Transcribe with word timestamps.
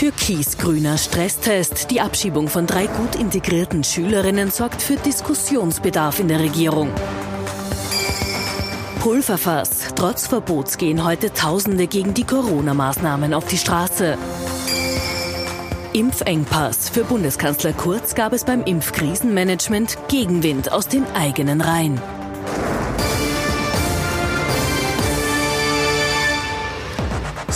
Türkis-grüner 0.00 0.96
Stresstest. 0.96 1.90
Die 1.90 2.00
Abschiebung 2.00 2.48
von 2.48 2.66
drei 2.66 2.86
gut 2.86 3.16
integrierten 3.16 3.84
Schülerinnen 3.84 4.50
sorgt 4.50 4.80
für 4.80 4.96
Diskussionsbedarf 4.96 6.20
in 6.20 6.28
der 6.28 6.40
Regierung. 6.40 6.88
Pulverfass. 9.00 9.92
Trotz 9.94 10.26
Verbots 10.26 10.78
gehen 10.78 11.04
heute 11.04 11.34
Tausende 11.34 11.86
gegen 11.86 12.14
die 12.14 12.24
Corona-Maßnahmen 12.24 13.34
auf 13.34 13.44
die 13.44 13.58
Straße. 13.58 14.16
Impfengpass. 15.92 16.88
Für 16.88 17.04
Bundeskanzler 17.04 17.74
Kurz 17.74 18.14
gab 18.14 18.32
es 18.32 18.44
beim 18.44 18.62
Impfkrisenmanagement 18.62 19.98
Gegenwind 20.08 20.72
aus 20.72 20.88
den 20.88 21.04
eigenen 21.12 21.60
Reihen. 21.60 22.00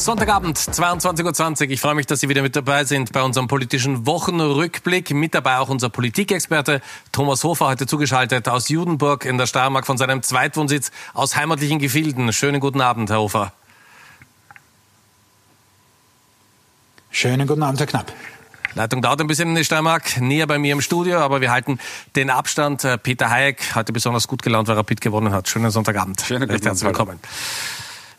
Sonntagabend, 0.05 0.59
22.20 0.59 1.65
Uhr. 1.65 1.71
Ich 1.71 1.81
freue 1.81 1.95
mich, 1.95 2.05
dass 2.05 2.21
Sie 2.21 2.29
wieder 2.29 2.43
mit 2.43 2.55
dabei 2.55 2.85
sind 2.85 3.13
bei 3.13 3.23
unserem 3.23 3.49
politischen 3.49 4.05
Wochenrückblick. 4.05 5.13
Mit 5.13 5.35
dabei 5.35 5.57
auch 5.57 5.71
unser 5.71 5.89
Politikexperte 5.89 6.83
Thomas 7.11 7.43
Hofer, 7.43 7.69
heute 7.69 7.87
zugeschaltet 7.87 8.47
aus 8.47 8.69
Judenburg 8.69 9.25
in 9.25 9.39
der 9.39 9.47
Steiermark 9.47 9.87
von 9.87 9.97
seinem 9.97 10.23
Zweitwohnsitz 10.23 10.91
aus 11.15 11.37
heimatlichen 11.37 11.79
Gefilden. 11.79 12.35
Schönen 12.35 12.61
guten 12.61 12.83
Abend, 12.83 13.09
Herr 13.09 13.21
Hofer. 13.21 13.55
Schönen 17.11 17.47
guten 17.47 17.63
Abend, 17.63 17.81
Herr 17.81 17.87
Knapp. 17.87 18.13
Leitung 18.75 19.01
dauert 19.01 19.23
ein 19.23 19.27
bisschen 19.27 19.49
in 19.49 19.55
die 19.55 19.65
Steiermark, 19.65 20.21
näher 20.21 20.47
bei 20.47 20.59
mir 20.59 20.75
im 20.75 20.83
Studio, 20.83 21.21
aber 21.21 21.41
wir 21.41 21.51
halten 21.51 21.79
den 22.15 22.29
Abstand. 22.29 22.85
Äh, 22.85 22.99
Peter 22.99 23.31
Hayek, 23.31 23.75
heute 23.75 23.95
besonders 23.95 24.29
gut 24.29 24.43
gelaunt, 24.43 24.69
weil 24.69 24.77
Rapid 24.77 25.01
gewonnen 25.01 25.33
hat. 25.33 25.49
Schönen 25.49 25.71
Sonntagabend. 25.71 26.21
Schönen 26.21 26.41
guten 26.41 26.53
Abend. 26.53 26.65
Herzlich 26.67 26.85
willkommen. 26.85 27.21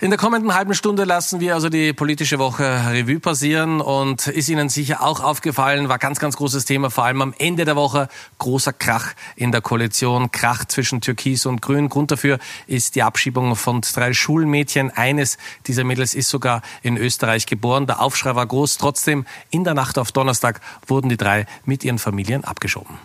In 0.02 0.10
der 0.10 0.20
kommenden 0.20 0.54
halben 0.54 0.74
Stunde 0.74 1.06
lassen 1.06 1.40
wir 1.40 1.54
also 1.54 1.70
die 1.70 1.94
politische 1.94 2.38
Woche 2.38 2.64
Revue 2.64 3.22
passieren 3.22 3.80
und 3.80 4.28
ist 4.28 4.50
Ihnen 4.50 4.68
sicher 4.68 5.02
auch 5.02 5.22
aufgefallen, 5.22 5.88
war 5.88 6.00
ganz, 6.00 6.20
ganz 6.20 6.36
großes 6.36 6.66
Thema, 6.66 6.90
vor 6.90 7.06
allem 7.06 7.22
am 7.22 7.34
Ende 7.38 7.64
der 7.64 7.78
Woche, 7.78 8.10
großer 8.38 8.74
Krach 8.74 9.14
in 9.38 9.54
der 9.54 9.62
Koalition, 9.62 10.32
Krach 10.32 10.66
zwischen 10.66 11.00
Türkis 11.00 11.46
und 11.46 11.62
Grün. 11.62 11.88
Grund 11.88 12.12
dafür 12.12 12.40
ist 12.68 12.96
die 12.96 13.04
Abschiebung 13.04 13.56
von 13.56 13.80
drei 13.80 14.12
Schulmädchen. 14.12 14.92
Eines 14.92 15.38
dieser 15.66 15.86
Mädels 15.86 16.14
ist 16.14 16.30
sogar 16.30 16.62
in 16.82 16.98
Österreich 16.98 17.46
geboren. 17.46 17.88
Der 17.88 18.02
Aufschrei 18.02 18.36
war 18.36 18.46
groß. 18.46 18.78
Trotzdem, 18.78 19.26
in 19.50 19.64
der 19.64 19.76
Nacht 19.76 19.98
auf 19.98 20.12
Donnerstag 20.12 20.60
wurden 20.88 21.08
die 21.08 21.18
drei 21.18 21.46
mit 21.64 21.86
ihren 21.86 22.00
Familien 22.00 22.44
abgeschoben. 22.44 22.98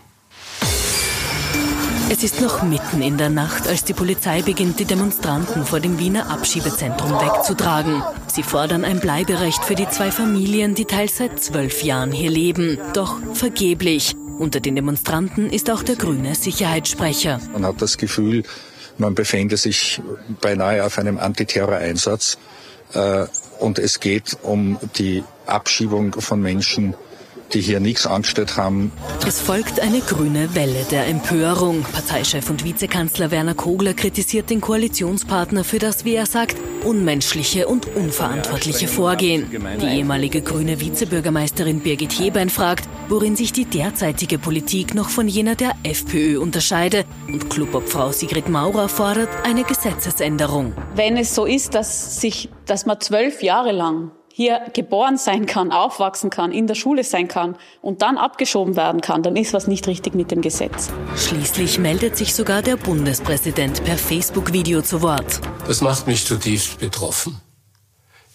Es 2.12 2.24
ist 2.24 2.40
noch 2.40 2.64
mitten 2.64 3.02
in 3.02 3.18
der 3.18 3.30
Nacht, 3.30 3.68
als 3.68 3.84
die 3.84 3.92
Polizei 3.92 4.42
beginnt, 4.42 4.80
die 4.80 4.84
Demonstranten 4.84 5.64
vor 5.64 5.78
dem 5.78 6.00
Wiener 6.00 6.28
Abschiebezentrum 6.28 7.12
wegzutragen. 7.12 8.02
Sie 8.26 8.42
fordern 8.42 8.84
ein 8.84 8.98
Bleiberecht 8.98 9.64
für 9.64 9.76
die 9.76 9.88
zwei 9.88 10.10
Familien, 10.10 10.74
die 10.74 10.86
teils 10.86 11.18
seit 11.18 11.40
zwölf 11.40 11.84
Jahren 11.84 12.10
hier 12.10 12.32
leben. 12.32 12.78
Doch 12.94 13.20
vergeblich. 13.34 14.16
Unter 14.40 14.58
den 14.58 14.74
Demonstranten 14.74 15.50
ist 15.50 15.70
auch 15.70 15.84
der 15.84 15.94
grüne 15.94 16.34
Sicherheitssprecher. 16.34 17.40
Man 17.52 17.64
hat 17.64 17.80
das 17.80 17.96
Gefühl, 17.96 18.42
man 18.98 19.14
befände 19.14 19.56
sich 19.56 20.02
beinahe 20.40 20.84
auf 20.84 20.98
einem 20.98 21.16
Antiterror-Einsatz. 21.16 22.38
Äh, 22.92 23.26
und 23.60 23.78
es 23.78 24.00
geht 24.00 24.36
um 24.42 24.80
die 24.98 25.22
Abschiebung 25.46 26.20
von 26.20 26.40
Menschen, 26.42 26.94
die 27.54 27.60
hier 27.60 27.80
nichts 27.80 28.06
angestellt 28.06 28.56
haben. 28.56 28.92
Es 29.26 29.40
folgt 29.40 29.80
eine 29.80 30.00
grüne 30.00 30.54
Welle 30.54 30.84
der 30.90 31.06
Empörung. 31.06 31.82
Parteichef 31.82 32.50
und 32.50 32.64
Vizekanzler 32.64 33.30
Werner 33.30 33.54
Kogler 33.54 33.94
kritisiert 33.94 34.50
den 34.50 34.60
Koalitionspartner 34.60 35.64
für 35.64 35.78
das, 35.78 36.04
wie 36.04 36.14
er 36.14 36.26
sagt, 36.26 36.56
unmenschliche 36.84 37.68
und 37.68 37.94
unverantwortliche 37.94 38.88
Vorgehen. 38.88 39.46
Die 39.80 39.86
ehemalige 39.86 40.42
grüne 40.42 40.80
Vizebürgermeisterin 40.80 41.80
Birgit 41.80 42.12
Hebein 42.12 42.50
fragt, 42.50 42.88
worin 43.08 43.36
sich 43.36 43.52
die 43.52 43.64
derzeitige 43.64 44.38
Politik 44.38 44.94
noch 44.94 45.08
von 45.08 45.28
jener 45.28 45.54
der 45.54 45.72
FPÖ 45.82 46.38
unterscheide. 46.40 47.04
Und 47.26 47.50
Clubobfrau 47.50 48.12
Sigrid 48.12 48.48
Maurer 48.48 48.88
fordert 48.88 49.30
eine 49.44 49.64
Gesetzesänderung. 49.64 50.72
Wenn 50.94 51.16
es 51.16 51.34
so 51.34 51.44
ist, 51.44 51.74
dass 51.74 52.20
sich, 52.20 52.48
dass 52.66 52.86
man 52.86 53.00
zwölf 53.00 53.42
Jahre 53.42 53.72
lang 53.72 54.12
hier 54.32 54.60
geboren 54.72 55.16
sein 55.16 55.46
kann, 55.46 55.72
aufwachsen 55.72 56.30
kann, 56.30 56.52
in 56.52 56.66
der 56.66 56.74
Schule 56.74 57.04
sein 57.04 57.28
kann 57.28 57.56
und 57.82 58.02
dann 58.02 58.16
abgeschoben 58.16 58.76
werden 58.76 59.00
kann, 59.00 59.22
dann 59.22 59.36
ist 59.36 59.52
was 59.52 59.66
nicht 59.66 59.86
richtig 59.86 60.14
mit 60.14 60.30
dem 60.30 60.40
Gesetz. 60.40 60.90
Schließlich 61.16 61.78
meldet 61.78 62.16
sich 62.16 62.34
sogar 62.34 62.62
der 62.62 62.76
Bundespräsident 62.76 63.84
per 63.84 63.98
Facebook-Video 63.98 64.82
zu 64.82 65.02
Wort. 65.02 65.40
Das 65.66 65.80
macht 65.80 66.06
mich 66.06 66.24
zutiefst 66.24 66.78
betroffen. 66.78 67.40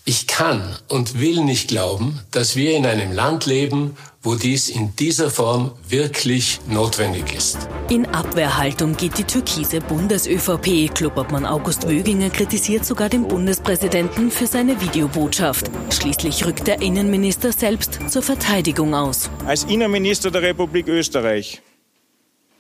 Ich 0.08 0.28
kann 0.28 0.78
und 0.88 1.20
will 1.20 1.44
nicht 1.44 1.68
glauben, 1.68 2.20
dass 2.30 2.56
wir 2.56 2.78
in 2.78 2.86
einem 2.86 3.12
Land 3.12 3.48
leben, 3.48 3.98
wo 4.22 4.36
dies 4.36 4.70
in 4.70 4.96
dieser 4.96 5.32
Form 5.32 5.72
wirklich 5.90 6.60
notwendig 6.68 7.34
ist. 7.34 7.68
In 7.90 8.06
Abwehrhaltung 8.06 8.96
geht 8.96 9.18
die 9.18 9.24
türkise 9.24 9.82
Bundes-ÖVP. 9.82 10.94
Clubobmann 10.94 11.44
August 11.44 11.90
Wöginger 11.90 12.30
kritisiert 12.30 12.86
sogar 12.86 13.10
den 13.10 13.28
Bundespräsidenten 13.28 14.30
für 14.30 14.46
seine 14.46 14.80
Videobotschaft. 14.80 15.72
Schließlich 15.92 16.46
rückt 16.46 16.68
der 16.68 16.84
Innenminister 16.84 17.52
selbst 17.52 18.00
zur 18.08 18.22
Verteidigung 18.22 18.94
aus. 18.94 19.32
Als 19.48 19.64
Innenminister 19.64 20.30
der 20.30 20.44
Republik 20.44 20.88
Österreich 20.88 21.64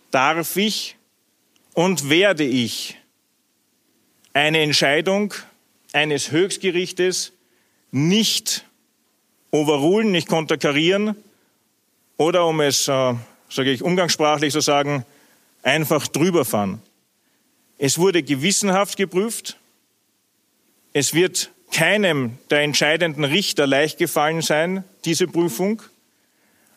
darf 0.09 0.57
ich 0.57 0.95
und 1.75 2.09
werde 2.09 2.43
ich 2.43 2.95
eine 4.33 4.61
Entscheidung 4.61 5.35
eines 5.93 6.31
Höchstgerichtes 6.31 7.33
nicht 7.95 8.65
overrulen, 9.51 10.11
nicht 10.11 10.27
konterkarieren 10.27 11.15
oder, 12.17 12.45
um 12.45 12.59
es, 12.59 12.89
äh, 12.89 13.13
sage 13.49 13.71
ich 13.71 13.83
umgangssprachlich 13.83 14.51
so 14.51 14.59
sagen, 14.59 15.05
einfach 15.63 16.05
drüberfahren. 16.07 16.81
Es 17.77 17.97
wurde 17.97 18.21
gewissenhaft 18.21 18.97
geprüft. 18.97 19.57
Es 20.91 21.13
wird 21.13 21.51
keinem 21.71 22.37
der 22.49 22.61
entscheidenden 22.61 23.23
Richter 23.23 23.65
leicht 23.65 23.97
gefallen 23.97 24.41
sein, 24.41 24.83
diese 25.05 25.25
Prüfung. 25.25 25.81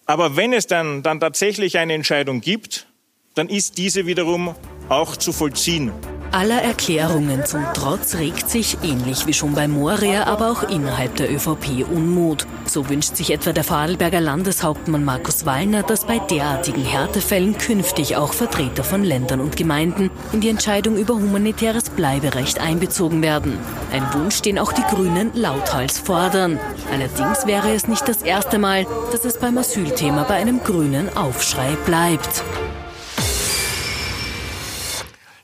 Aber 0.07 0.37
wenn 0.37 0.53
es 0.53 0.69
dann, 0.69 1.03
dann 1.03 1.19
tatsächlich 1.19 1.79
eine 1.79 1.95
Entscheidung 1.95 2.41
gibt, 2.41 2.87
dann 3.35 3.49
ist 3.49 3.77
diese 3.77 4.07
wiederum 4.07 4.55
auch 4.89 5.17
zu 5.17 5.33
vollziehen. 5.33 5.93
Aller 6.31 6.63
Erklärungen 6.63 7.47
zum 7.47 7.65
Trotz 7.73 8.17
regt 8.17 8.51
sich, 8.51 8.77
ähnlich 8.83 9.27
wie 9.27 9.33
schon 9.33 9.55
bei 9.55 9.67
Moria, 9.67 10.25
aber 10.27 10.51
auch 10.51 10.63
innerhalb 10.63 11.17
der 11.17 11.33
ÖVP 11.33 11.87
Unmut. 11.91 12.47
So 12.67 12.87
wünscht 12.91 13.17
sich 13.17 13.31
etwa 13.33 13.53
der 13.53 13.65
Vorarlberger 13.65 14.21
Landeshauptmann 14.21 15.05
Markus 15.05 15.47
Wallner, 15.47 15.83
dass 15.83 16.05
bei 16.05 16.19
derartigen 16.19 16.85
Härtefällen 16.85 17.57
künftig 17.57 18.17
auch 18.17 18.35
Vertreter 18.35 18.85
von 18.85 19.05
Ländern 19.05 19.41
und 19.41 19.57
Gemeinden 19.57 20.11
in 20.35 20.43
die 20.43 20.51
Entscheidung 20.51 20.99
über 20.99 21.15
humanitäres 21.15 21.89
Bleiberecht 21.89 22.61
einbezogen 22.61 23.23
werden. 23.23 23.59
Ein 23.91 24.13
Wunsch, 24.13 24.43
den 24.43 24.59
auch 24.59 24.73
die 24.73 24.83
Grünen 24.83 25.31
lauthals 25.33 25.99
fordern. 25.99 26.61
Allerdings 26.93 27.47
wäre 27.47 27.73
es 27.73 27.89
nicht 27.89 28.07
das 28.07 28.21
erste 28.21 28.59
Mal, 28.59 28.87
dass 29.13 29.25
es 29.25 29.39
beim 29.39 29.57
Asylthema 29.57 30.25
bei 30.25 30.35
einem 30.35 30.63
grünen 30.63 31.09
Aufschrei 31.17 31.75
bleibt. 31.87 32.43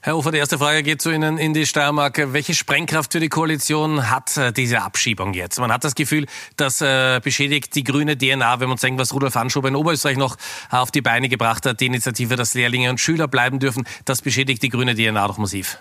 Herr 0.07 0.19
Ufer, 0.19 0.33
die 0.33 0.37
erste 0.37 0.59
Frage 0.59 0.83
geht 0.83 1.01
zu 1.01 1.11
Ihnen 1.11 1.39
in 1.39 1.55
die 1.55 1.65
Steiermark. 1.65 2.35
Welche 2.35 2.53
Sprengkraft 2.53 3.13
für 3.13 3.21
die 3.21 3.31
Koalition 3.31 4.11
hat 4.11 4.37
äh, 4.37 4.53
diese 4.53 4.83
Abschiebung 4.83 5.33
jetzt? 5.33 5.59
Man 5.59 5.73
hat 5.73 5.83
das 5.83 5.95
Gefühl, 5.95 6.27
das 6.59 6.83
äh, 6.83 7.23
beschädigt 7.25 7.75
die 7.75 7.85
grüne 7.85 8.19
DNA, 8.19 8.61
wenn 8.61 8.69
man 8.69 8.77
denkt, 8.77 9.01
was 9.01 9.15
Rudolf 9.15 9.35
Anschober 9.35 9.69
in 9.69 9.77
Oberösterreich 9.77 10.19
noch 10.19 10.37
auf 10.69 10.91
die 10.91 11.01
Beine 11.01 11.31
gebracht 11.31 11.65
hat, 11.65 11.81
die 11.81 11.87
Initiative, 11.87 12.37
dass 12.37 12.53
Lehrlinge 12.53 12.91
und 12.91 13.01
Schüler 13.01 13.29
bleiben 13.29 13.61
dürfen. 13.61 13.87
Das 14.05 14.21
beschädigt 14.21 14.63
die 14.63 14.69
grüne 14.69 14.95
DNA 14.95 15.27
doch 15.27 15.39
massiv. 15.39 15.79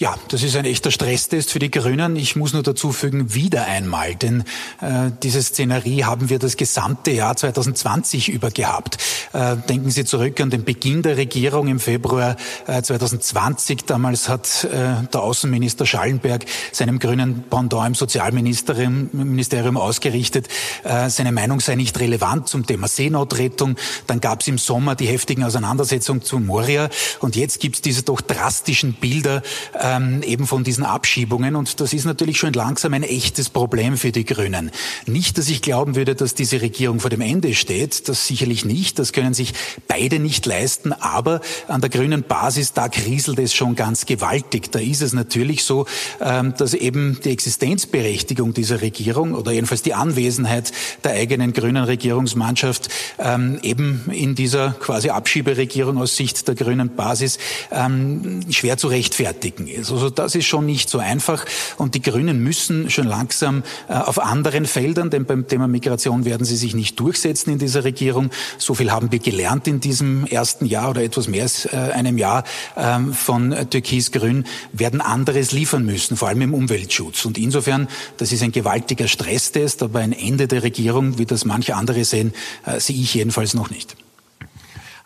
Ja, 0.00 0.14
das 0.28 0.42
ist 0.42 0.56
ein 0.56 0.64
echter 0.64 0.90
Stresstest 0.90 1.52
für 1.52 1.58
die 1.58 1.70
Grünen. 1.70 2.16
Ich 2.16 2.34
muss 2.34 2.54
nur 2.54 2.62
dazu 2.62 2.90
fügen, 2.90 3.34
wieder 3.34 3.66
einmal, 3.66 4.14
denn 4.14 4.44
äh, 4.80 5.10
diese 5.22 5.42
Szenerie 5.42 6.04
haben 6.04 6.30
wir 6.30 6.38
das 6.38 6.56
gesamte 6.56 7.10
Jahr 7.10 7.36
2020 7.36 8.30
über 8.30 8.50
gehabt. 8.50 8.96
Äh, 9.34 9.56
denken 9.68 9.90
Sie 9.90 10.06
zurück 10.06 10.40
an 10.40 10.48
den 10.48 10.64
Beginn 10.64 11.02
der 11.02 11.18
Regierung 11.18 11.68
im 11.68 11.78
Februar 11.78 12.36
äh, 12.66 12.80
2020. 12.80 13.84
Damals 13.84 14.30
hat 14.30 14.64
äh, 14.64 15.06
der 15.12 15.20
Außenminister 15.20 15.84
Schallenberg 15.84 16.46
seinem 16.72 16.98
grünen 16.98 17.44
Pendant 17.50 17.88
im 17.88 17.94
Sozialministerium 17.94 19.76
ausgerichtet, 19.76 20.48
äh, 20.82 21.10
seine 21.10 21.30
Meinung 21.30 21.60
sei 21.60 21.74
nicht 21.74 22.00
relevant 22.00 22.48
zum 22.48 22.64
Thema 22.64 22.88
Seenotrettung. 22.88 23.76
Dann 24.06 24.22
gab 24.22 24.40
es 24.40 24.48
im 24.48 24.56
Sommer 24.56 24.94
die 24.94 25.08
heftigen 25.08 25.44
Auseinandersetzungen 25.44 26.22
zu 26.22 26.38
Moria 26.38 26.88
und 27.18 27.36
jetzt 27.36 27.60
gibt 27.60 27.74
es 27.76 27.82
diese 27.82 28.02
doch 28.02 28.22
drastischen 28.22 28.94
Bilder, 28.94 29.42
äh, 29.74 29.89
ähm, 29.90 30.22
eben 30.22 30.46
von 30.46 30.64
diesen 30.64 30.84
Abschiebungen. 30.84 31.56
Und 31.56 31.80
das 31.80 31.92
ist 31.92 32.04
natürlich 32.04 32.38
schon 32.38 32.52
langsam 32.52 32.94
ein 32.94 33.02
echtes 33.02 33.48
Problem 33.48 33.96
für 33.96 34.12
die 34.12 34.24
Grünen. 34.24 34.70
Nicht, 35.06 35.38
dass 35.38 35.48
ich 35.48 35.62
glauben 35.62 35.96
würde, 35.96 36.14
dass 36.14 36.34
diese 36.34 36.60
Regierung 36.60 37.00
vor 37.00 37.10
dem 37.10 37.20
Ende 37.20 37.54
steht. 37.54 38.08
Das 38.08 38.26
sicherlich 38.26 38.64
nicht. 38.64 38.98
Das 38.98 39.12
können 39.12 39.34
sich 39.34 39.54
beide 39.88 40.18
nicht 40.18 40.46
leisten. 40.46 40.92
Aber 40.92 41.40
an 41.68 41.80
der 41.80 41.90
grünen 41.90 42.22
Basis, 42.22 42.72
da 42.72 42.88
kriselt 42.88 43.38
es 43.38 43.54
schon 43.54 43.74
ganz 43.74 44.06
gewaltig. 44.06 44.70
Da 44.70 44.78
ist 44.78 45.02
es 45.02 45.12
natürlich 45.12 45.64
so, 45.64 45.86
ähm, 46.20 46.54
dass 46.56 46.74
eben 46.74 47.18
die 47.24 47.30
Existenzberechtigung 47.30 48.54
dieser 48.54 48.80
Regierung 48.80 49.34
oder 49.34 49.52
jedenfalls 49.52 49.82
die 49.82 49.94
Anwesenheit 49.94 50.72
der 51.04 51.12
eigenen 51.12 51.52
grünen 51.52 51.84
Regierungsmannschaft 51.84 52.88
ähm, 53.18 53.58
eben 53.62 54.10
in 54.12 54.34
dieser 54.34 54.72
quasi 54.72 55.10
Abschieberegierung 55.10 55.98
aus 55.98 56.16
Sicht 56.16 56.46
der 56.46 56.54
grünen 56.54 56.94
Basis 56.94 57.38
ähm, 57.70 58.40
schwer 58.50 58.76
zu 58.76 58.88
rechtfertigen 58.88 59.66
ist. 59.80 59.90
Also 59.90 60.10
das 60.10 60.34
ist 60.34 60.46
schon 60.46 60.66
nicht 60.66 60.88
so 60.88 60.98
einfach 60.98 61.44
und 61.76 61.94
die 61.94 62.02
Grünen 62.02 62.42
müssen 62.42 62.90
schon 62.90 63.06
langsam 63.06 63.62
äh, 63.88 63.94
auf 63.94 64.18
anderen 64.18 64.66
Feldern, 64.66 65.10
denn 65.10 65.24
beim 65.24 65.46
Thema 65.46 65.68
Migration 65.68 66.24
werden 66.24 66.44
sie 66.44 66.56
sich 66.56 66.74
nicht 66.74 66.98
durchsetzen 67.00 67.50
in 67.52 67.58
dieser 67.58 67.84
Regierung. 67.84 68.30
So 68.58 68.74
viel 68.74 68.90
haben 68.90 69.10
wir 69.12 69.18
gelernt 69.18 69.66
in 69.66 69.80
diesem 69.80 70.26
ersten 70.26 70.66
Jahr 70.66 70.90
oder 70.90 71.02
etwas 71.02 71.28
mehr 71.28 71.42
als 71.42 71.66
äh, 71.66 71.76
einem 71.76 72.18
Jahr 72.18 72.44
ähm, 72.76 73.12
von 73.12 73.54
Türkis-Grün, 73.70 74.44
werden 74.72 75.00
anderes 75.00 75.52
liefern 75.52 75.84
müssen, 75.84 76.16
vor 76.16 76.28
allem 76.28 76.42
im 76.42 76.54
Umweltschutz. 76.54 77.24
Und 77.24 77.38
insofern, 77.38 77.88
das 78.18 78.32
ist 78.32 78.42
ein 78.42 78.52
gewaltiger 78.52 79.08
Stresstest, 79.08 79.82
aber 79.82 80.00
ein 80.00 80.12
Ende 80.12 80.46
der 80.46 80.62
Regierung, 80.62 81.18
wie 81.18 81.26
das 81.26 81.44
manche 81.44 81.74
andere 81.76 82.04
sehen, 82.04 82.32
äh, 82.66 82.80
sehe 82.80 82.96
ich 82.96 83.14
jedenfalls 83.14 83.54
noch 83.54 83.70
nicht. 83.70 83.96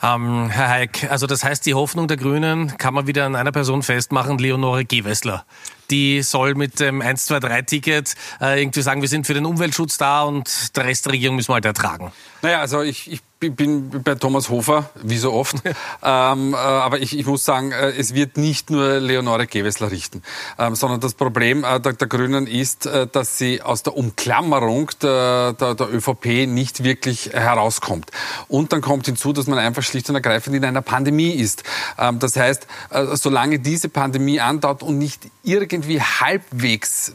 Ähm, 0.04 0.50
Herr 0.50 0.68
Heik, 0.68 1.10
also 1.10 1.26
das 1.26 1.42
heißt, 1.44 1.64
die 1.64 1.72
Hoffnung 1.72 2.08
der 2.08 2.18
Grünen 2.18 2.76
kann 2.76 2.92
man 2.92 3.06
wieder 3.06 3.24
an 3.24 3.36
einer 3.36 3.52
Person 3.52 3.82
festmachen, 3.82 4.38
Leonore 4.38 4.84
Gewessler 4.84 5.46
die 5.90 6.22
soll 6.22 6.54
mit 6.54 6.80
dem 6.80 7.02
1-2-3-Ticket 7.02 8.14
äh, 8.40 8.60
irgendwie 8.60 8.82
sagen, 8.82 9.00
wir 9.00 9.08
sind 9.08 9.26
für 9.26 9.34
den 9.34 9.46
Umweltschutz 9.46 9.98
da 9.98 10.22
und 10.22 10.76
der 10.76 10.84
Rest 10.84 11.06
der 11.06 11.12
Regierung 11.12 11.36
müssen 11.36 11.50
wir 11.50 11.54
halt 11.54 11.64
ertragen. 11.64 12.12
Naja, 12.42 12.60
also 12.60 12.82
ich, 12.82 13.10
ich 13.10 13.20
bin 13.50 14.02
bei 14.02 14.14
Thomas 14.14 14.48
Hofer, 14.48 14.90
wie 15.02 15.18
so 15.18 15.32
oft. 15.32 15.56
ähm, 16.02 16.54
äh, 16.54 16.56
aber 16.56 17.00
ich, 17.00 17.18
ich, 17.18 17.26
muss 17.26 17.44
sagen, 17.44 17.72
äh, 17.72 17.90
es 17.90 18.14
wird 18.14 18.36
nicht 18.36 18.70
nur 18.70 19.00
Leonore 19.00 19.46
Gewessler 19.46 19.90
richten, 19.90 20.22
ähm, 20.58 20.74
sondern 20.74 21.00
das 21.00 21.14
Problem 21.14 21.64
äh, 21.64 21.80
der, 21.80 21.94
der, 21.94 22.08
Grünen 22.08 22.46
ist, 22.46 22.86
äh, 22.86 23.06
dass 23.06 23.38
sie 23.38 23.62
aus 23.62 23.82
der 23.82 23.96
Umklammerung 23.96 24.90
der, 25.02 25.54
der, 25.54 25.74
der, 25.74 25.92
ÖVP 25.92 26.46
nicht 26.46 26.84
wirklich 26.84 27.30
herauskommt. 27.32 28.10
Und 28.48 28.72
dann 28.72 28.80
kommt 28.80 29.06
hinzu, 29.06 29.32
dass 29.32 29.46
man 29.46 29.58
einfach 29.58 29.82
schlicht 29.82 30.08
und 30.08 30.14
ergreifend 30.14 30.56
in 30.56 30.64
einer 30.64 30.82
Pandemie 30.82 31.30
ist. 31.30 31.62
Ähm, 31.98 32.18
das 32.18 32.36
heißt, 32.36 32.66
äh, 32.90 33.16
solange 33.16 33.58
diese 33.58 33.88
Pandemie 33.88 34.40
andauert 34.40 34.82
und 34.82 34.98
nicht 34.98 35.28
irgendwie 35.42 35.74
irgendwie 35.74 36.00
halbwegs 36.00 37.14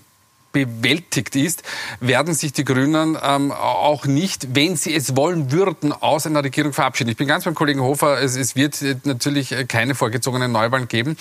bewältigt 0.65 1.35
ist, 1.35 1.63
werden 2.00 2.33
sich 2.33 2.53
die 2.53 2.65
Grünen 2.65 3.17
ähm, 3.21 3.51
auch 3.51 4.06
nicht, 4.06 4.56
wenn 4.56 4.75
sie 4.75 4.95
es 4.95 5.15
wollen 5.15 5.51
würden, 5.51 5.91
aus 5.91 6.25
einer 6.25 6.44
Regierung 6.44 6.73
verabschieden. 6.73 7.09
Ich 7.09 7.17
bin 7.17 7.27
ganz 7.27 7.45
beim 7.45 7.56
Kollegen 7.56 7.81
Hofer, 7.81 8.21
es, 8.21 8.35
es 8.35 8.56
wird 8.56 8.81
natürlich 9.06 9.56
keine 9.67 9.95
vorgezogenen 9.95 10.51
Neuwahlen 10.51 10.88
geben, 10.88 11.17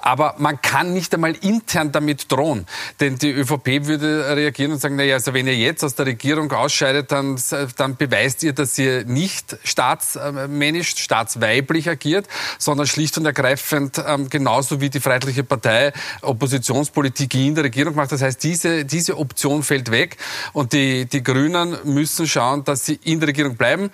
aber 0.00 0.34
man 0.38 0.60
kann 0.60 0.92
nicht 0.92 1.14
einmal 1.14 1.34
intern 1.40 1.92
damit 1.92 2.30
drohen, 2.30 2.66
denn 3.00 3.18
die 3.18 3.30
ÖVP 3.30 3.86
würde 3.86 4.36
reagieren 4.36 4.72
und 4.72 4.80
sagen, 4.80 4.96
naja, 4.96 5.14
also 5.14 5.34
wenn 5.34 5.46
ihr 5.46 5.56
jetzt 5.56 5.84
aus 5.84 5.94
der 5.94 6.06
Regierung 6.06 6.50
ausscheidet, 6.52 7.12
dann, 7.12 7.40
dann 7.76 7.96
beweist 7.96 8.42
ihr, 8.42 8.52
dass 8.52 8.78
ihr 8.78 9.04
nicht 9.04 9.56
staatsmännisch, 9.64 10.94
staatsweiblich 10.96 11.88
agiert, 11.88 12.26
sondern 12.58 12.86
schlicht 12.86 13.16
und 13.18 13.26
ergreifend 13.26 14.02
ähm, 14.06 14.28
genauso 14.28 14.80
wie 14.80 14.90
die 14.90 15.00
Freiheitliche 15.00 15.44
Partei 15.44 15.92
Oppositionspolitik 16.22 17.34
in 17.34 17.54
der 17.54 17.64
Regierung 17.64 17.94
macht. 17.94 18.12
Das 18.12 18.22
heißt, 18.22 18.42
diese 18.42 18.81
diese, 18.84 19.18
Option 19.18 19.62
fällt 19.62 19.90
weg. 19.90 20.16
Und 20.52 20.72
die, 20.72 21.06
die 21.06 21.22
Grünen 21.22 21.76
müssen 21.84 22.26
schauen, 22.26 22.64
dass 22.64 22.86
sie 22.86 22.98
in 23.04 23.20
der 23.20 23.28
Regierung 23.28 23.56
bleiben 23.56 23.90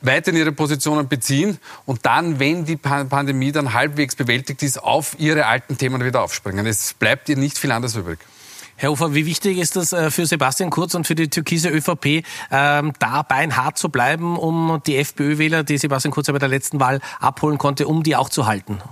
weiterhin 0.00 0.40
ihre 0.40 0.52
Positionen 0.52 1.08
beziehen 1.08 1.58
und 1.84 2.04
dann, 2.06 2.40
wenn 2.40 2.64
die 2.64 2.76
Pandemie 2.76 3.52
dann 3.52 3.72
halbwegs 3.72 4.16
bewältigt 4.16 4.62
ist, 4.62 4.82
auf 4.82 5.14
ihre 5.18 5.46
alten 5.46 5.78
Themen 5.78 6.04
wieder 6.04 6.22
aufspringen. 6.22 6.66
Es 6.66 6.94
bleibt 6.94 7.28
ihr 7.28 7.36
nicht 7.36 7.56
viel 7.56 7.70
anderes 7.70 7.94
übrig. 7.94 8.18
Herr 8.78 8.92
Ufer, 8.92 9.14
wie 9.14 9.24
wichtig 9.24 9.56
ist 9.56 9.74
das 9.74 9.94
äh, 9.94 10.10
für 10.10 10.26
Sebastian 10.26 10.68
Kurz 10.68 10.94
und 10.94 11.06
für 11.06 11.14
die 11.14 11.28
türkise 11.28 11.70
ÖVP, 11.70 12.24
ähm, 12.50 12.92
da 12.98 13.22
beinhart 13.22 13.78
zu 13.78 13.88
bleiben, 13.88 14.36
um 14.36 14.82
die 14.86 14.96
FPÖ-Wähler, 14.96 15.64
die 15.64 15.78
Sebastian 15.78 16.12
Kurz 16.12 16.26
bei 16.26 16.38
der 16.38 16.48
letzten 16.48 16.78
Wahl 16.78 17.00
abholen 17.18 17.56
konnte, 17.56 17.86
um 17.86 18.02
die 18.02 18.16
auch 18.16 18.28
zu 18.28 18.46
halten? 18.46 18.82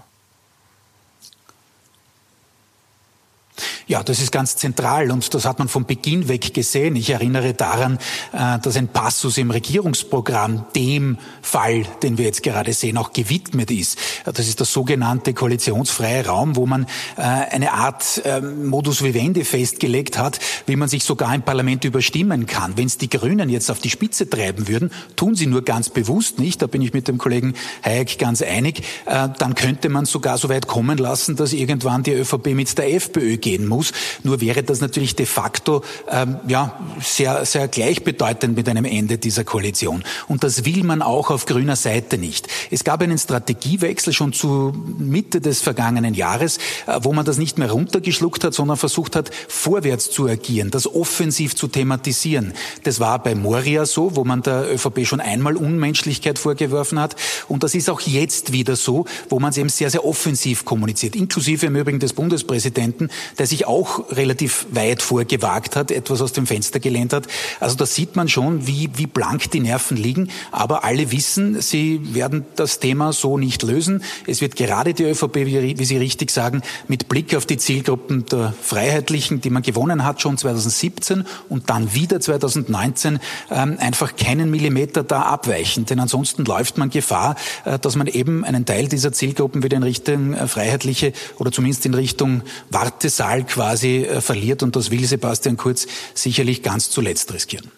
Ja, 3.86 4.02
das 4.02 4.20
ist 4.20 4.32
ganz 4.32 4.56
zentral 4.56 5.10
und 5.10 5.34
das 5.34 5.44
hat 5.44 5.58
man 5.58 5.68
von 5.68 5.84
Beginn 5.84 6.28
weg 6.28 6.54
gesehen. 6.54 6.96
Ich 6.96 7.10
erinnere 7.10 7.52
daran, 7.52 7.98
äh, 8.32 8.58
dass 8.58 8.76
ein 8.76 8.88
Passus 8.88 9.36
im 9.36 9.50
Regierungsprogramm 9.50 10.64
dem 10.74 11.18
Fall, 11.42 11.84
den 12.02 12.16
wir 12.16 12.24
jetzt 12.24 12.42
gerade 12.42 12.72
sehen, 12.72 12.96
auch 12.96 13.12
gewidmet 13.12 13.70
ist. 13.70 13.98
Das 14.24 14.48
ist 14.48 14.58
der 14.60 14.66
sogenannte 14.66 15.34
koalitionsfreie 15.34 16.26
Raum, 16.26 16.56
wo 16.56 16.64
man 16.64 16.86
äh, 17.16 17.20
eine 17.20 17.72
Art 17.72 18.22
ähm, 18.24 18.68
Modus 18.68 19.02
vivendi 19.02 19.44
festgelegt 19.44 20.16
hat, 20.16 20.38
wie 20.66 20.76
man 20.76 20.88
sich 20.88 21.04
sogar 21.04 21.34
im 21.34 21.42
Parlament 21.42 21.84
überstimmen 21.84 22.46
kann. 22.46 22.78
Wenn 22.78 22.86
es 22.86 22.96
die 22.96 23.10
Grünen 23.10 23.50
jetzt 23.50 23.70
auf 23.70 23.80
die 23.80 23.90
Spitze 23.90 24.30
treiben 24.30 24.66
würden, 24.66 24.92
tun 25.16 25.34
sie 25.34 25.46
nur 25.46 25.62
ganz 25.62 25.90
bewusst 25.90 26.38
nicht, 26.38 26.62
da 26.62 26.66
bin 26.66 26.80
ich 26.80 26.94
mit 26.94 27.06
dem 27.06 27.18
Kollegen 27.18 27.52
Hayek 27.82 28.18
ganz 28.18 28.40
einig, 28.40 28.80
äh, 29.04 29.28
dann 29.38 29.54
könnte 29.54 29.90
man 29.90 30.06
sogar 30.06 30.38
so 30.38 30.48
weit 30.48 30.66
kommen 30.66 30.96
lassen, 30.96 31.36
dass 31.36 31.52
irgendwann 31.52 32.02
die 32.02 32.12
ÖVP 32.12 32.54
mit 32.54 32.78
der 32.78 32.94
FPÖ 32.94 33.36
gehen 33.36 33.66
muss. 33.66 33.73
Nur 34.22 34.40
wäre 34.40 34.62
das 34.62 34.80
natürlich 34.80 35.16
de 35.16 35.26
facto 35.26 35.82
ähm, 36.10 36.36
ja, 36.48 36.78
sehr, 37.02 37.44
sehr 37.44 37.68
gleichbedeutend 37.68 38.56
mit 38.56 38.68
einem 38.68 38.84
Ende 38.84 39.18
dieser 39.18 39.44
Koalition. 39.44 40.04
Und 40.28 40.44
das 40.44 40.64
will 40.64 40.84
man 40.84 41.02
auch 41.02 41.30
auf 41.30 41.46
grüner 41.46 41.76
Seite 41.76 42.18
nicht. 42.18 42.48
Es 42.70 42.84
gab 42.84 43.02
einen 43.02 43.18
Strategiewechsel 43.18 44.12
schon 44.12 44.32
zu 44.32 44.72
Mitte 44.98 45.40
des 45.40 45.60
vergangenen 45.60 46.14
Jahres, 46.14 46.58
äh, 46.86 47.00
wo 47.02 47.12
man 47.12 47.24
das 47.24 47.38
nicht 47.38 47.58
mehr 47.58 47.70
runtergeschluckt 47.70 48.44
hat, 48.44 48.54
sondern 48.54 48.76
versucht 48.76 49.16
hat, 49.16 49.30
vorwärts 49.48 50.10
zu 50.10 50.28
agieren, 50.28 50.70
das 50.70 50.86
offensiv 50.86 51.56
zu 51.56 51.68
thematisieren. 51.68 52.52
Das 52.82 53.00
war 53.00 53.22
bei 53.22 53.34
Moria 53.34 53.86
so, 53.86 54.16
wo 54.16 54.24
man 54.24 54.42
der 54.42 54.72
ÖVP 54.72 55.06
schon 55.06 55.20
einmal 55.20 55.56
Unmenschlichkeit 55.56 56.38
vorgeworfen 56.38 56.98
hat. 57.00 57.16
Und 57.48 57.62
das 57.62 57.74
ist 57.74 57.90
auch 57.90 58.00
jetzt 58.00 58.52
wieder 58.52 58.76
so, 58.76 59.04
wo 59.28 59.40
man 59.40 59.50
es 59.50 59.56
eben 59.56 59.68
sehr, 59.68 59.90
sehr 59.90 60.04
offensiv 60.04 60.64
kommuniziert, 60.64 61.16
inklusive 61.16 61.66
im 61.66 61.76
Übrigen 61.76 62.00
des 62.00 62.12
Bundespräsidenten, 62.12 63.10
der 63.38 63.46
sich 63.46 63.63
auch 63.64 64.10
relativ 64.10 64.66
weit 64.70 65.02
vorgewagt 65.02 65.76
hat, 65.76 65.90
etwas 65.90 66.20
aus 66.20 66.32
dem 66.32 66.46
Fenster 66.46 66.80
gelehnt 66.80 67.12
hat. 67.12 67.26
Also 67.60 67.76
da 67.76 67.86
sieht 67.86 68.16
man 68.16 68.28
schon, 68.28 68.66
wie, 68.66 68.90
wie 68.94 69.06
blank 69.06 69.50
die 69.50 69.60
Nerven 69.60 69.96
liegen. 69.96 70.28
Aber 70.52 70.84
alle 70.84 71.10
wissen, 71.10 71.60
sie 71.60 72.14
werden 72.14 72.44
das 72.56 72.78
Thema 72.78 73.12
so 73.12 73.38
nicht 73.38 73.62
lösen. 73.62 74.02
Es 74.26 74.40
wird 74.40 74.56
gerade 74.56 74.94
die 74.94 75.04
ÖVP, 75.04 75.36
wie, 75.36 75.78
wie 75.78 75.84
Sie 75.84 75.96
richtig 75.96 76.30
sagen, 76.30 76.62
mit 76.88 77.08
Blick 77.08 77.34
auf 77.34 77.46
die 77.46 77.56
Zielgruppen 77.56 78.26
der 78.26 78.54
Freiheitlichen, 78.62 79.40
die 79.40 79.50
man 79.50 79.62
gewonnen 79.62 80.04
hat 80.04 80.22
schon 80.22 80.38
2017 80.38 81.24
und 81.48 81.70
dann 81.70 81.94
wieder 81.94 82.20
2019, 82.20 83.18
ähm, 83.50 83.76
einfach 83.78 84.16
keinen 84.16 84.50
Millimeter 84.50 85.02
da 85.02 85.22
abweichen. 85.22 85.86
Denn 85.86 86.00
ansonsten 86.00 86.44
läuft 86.44 86.78
man 86.78 86.90
Gefahr, 86.90 87.36
äh, 87.64 87.78
dass 87.78 87.96
man 87.96 88.06
eben 88.06 88.44
einen 88.44 88.66
Teil 88.66 88.88
dieser 88.88 89.12
Zielgruppen 89.12 89.62
wieder 89.62 89.76
in 89.76 89.82
Richtung 89.82 90.34
äh, 90.34 90.48
Freiheitliche 90.48 91.12
oder 91.38 91.52
zumindest 91.52 91.86
in 91.86 91.94
Richtung 91.94 92.42
Wartesaal 92.70 93.44
quasi 93.54 94.02
äh, 94.02 94.20
verliert. 94.20 94.62
Und 94.62 94.74
das 94.74 94.90
will 94.90 95.04
Sebastian 95.04 95.56
Kurz 95.56 95.86
sicherlich 96.12 96.62
ganz 96.62 96.90
zuletzt 96.90 97.32
riskieren. 97.32 97.70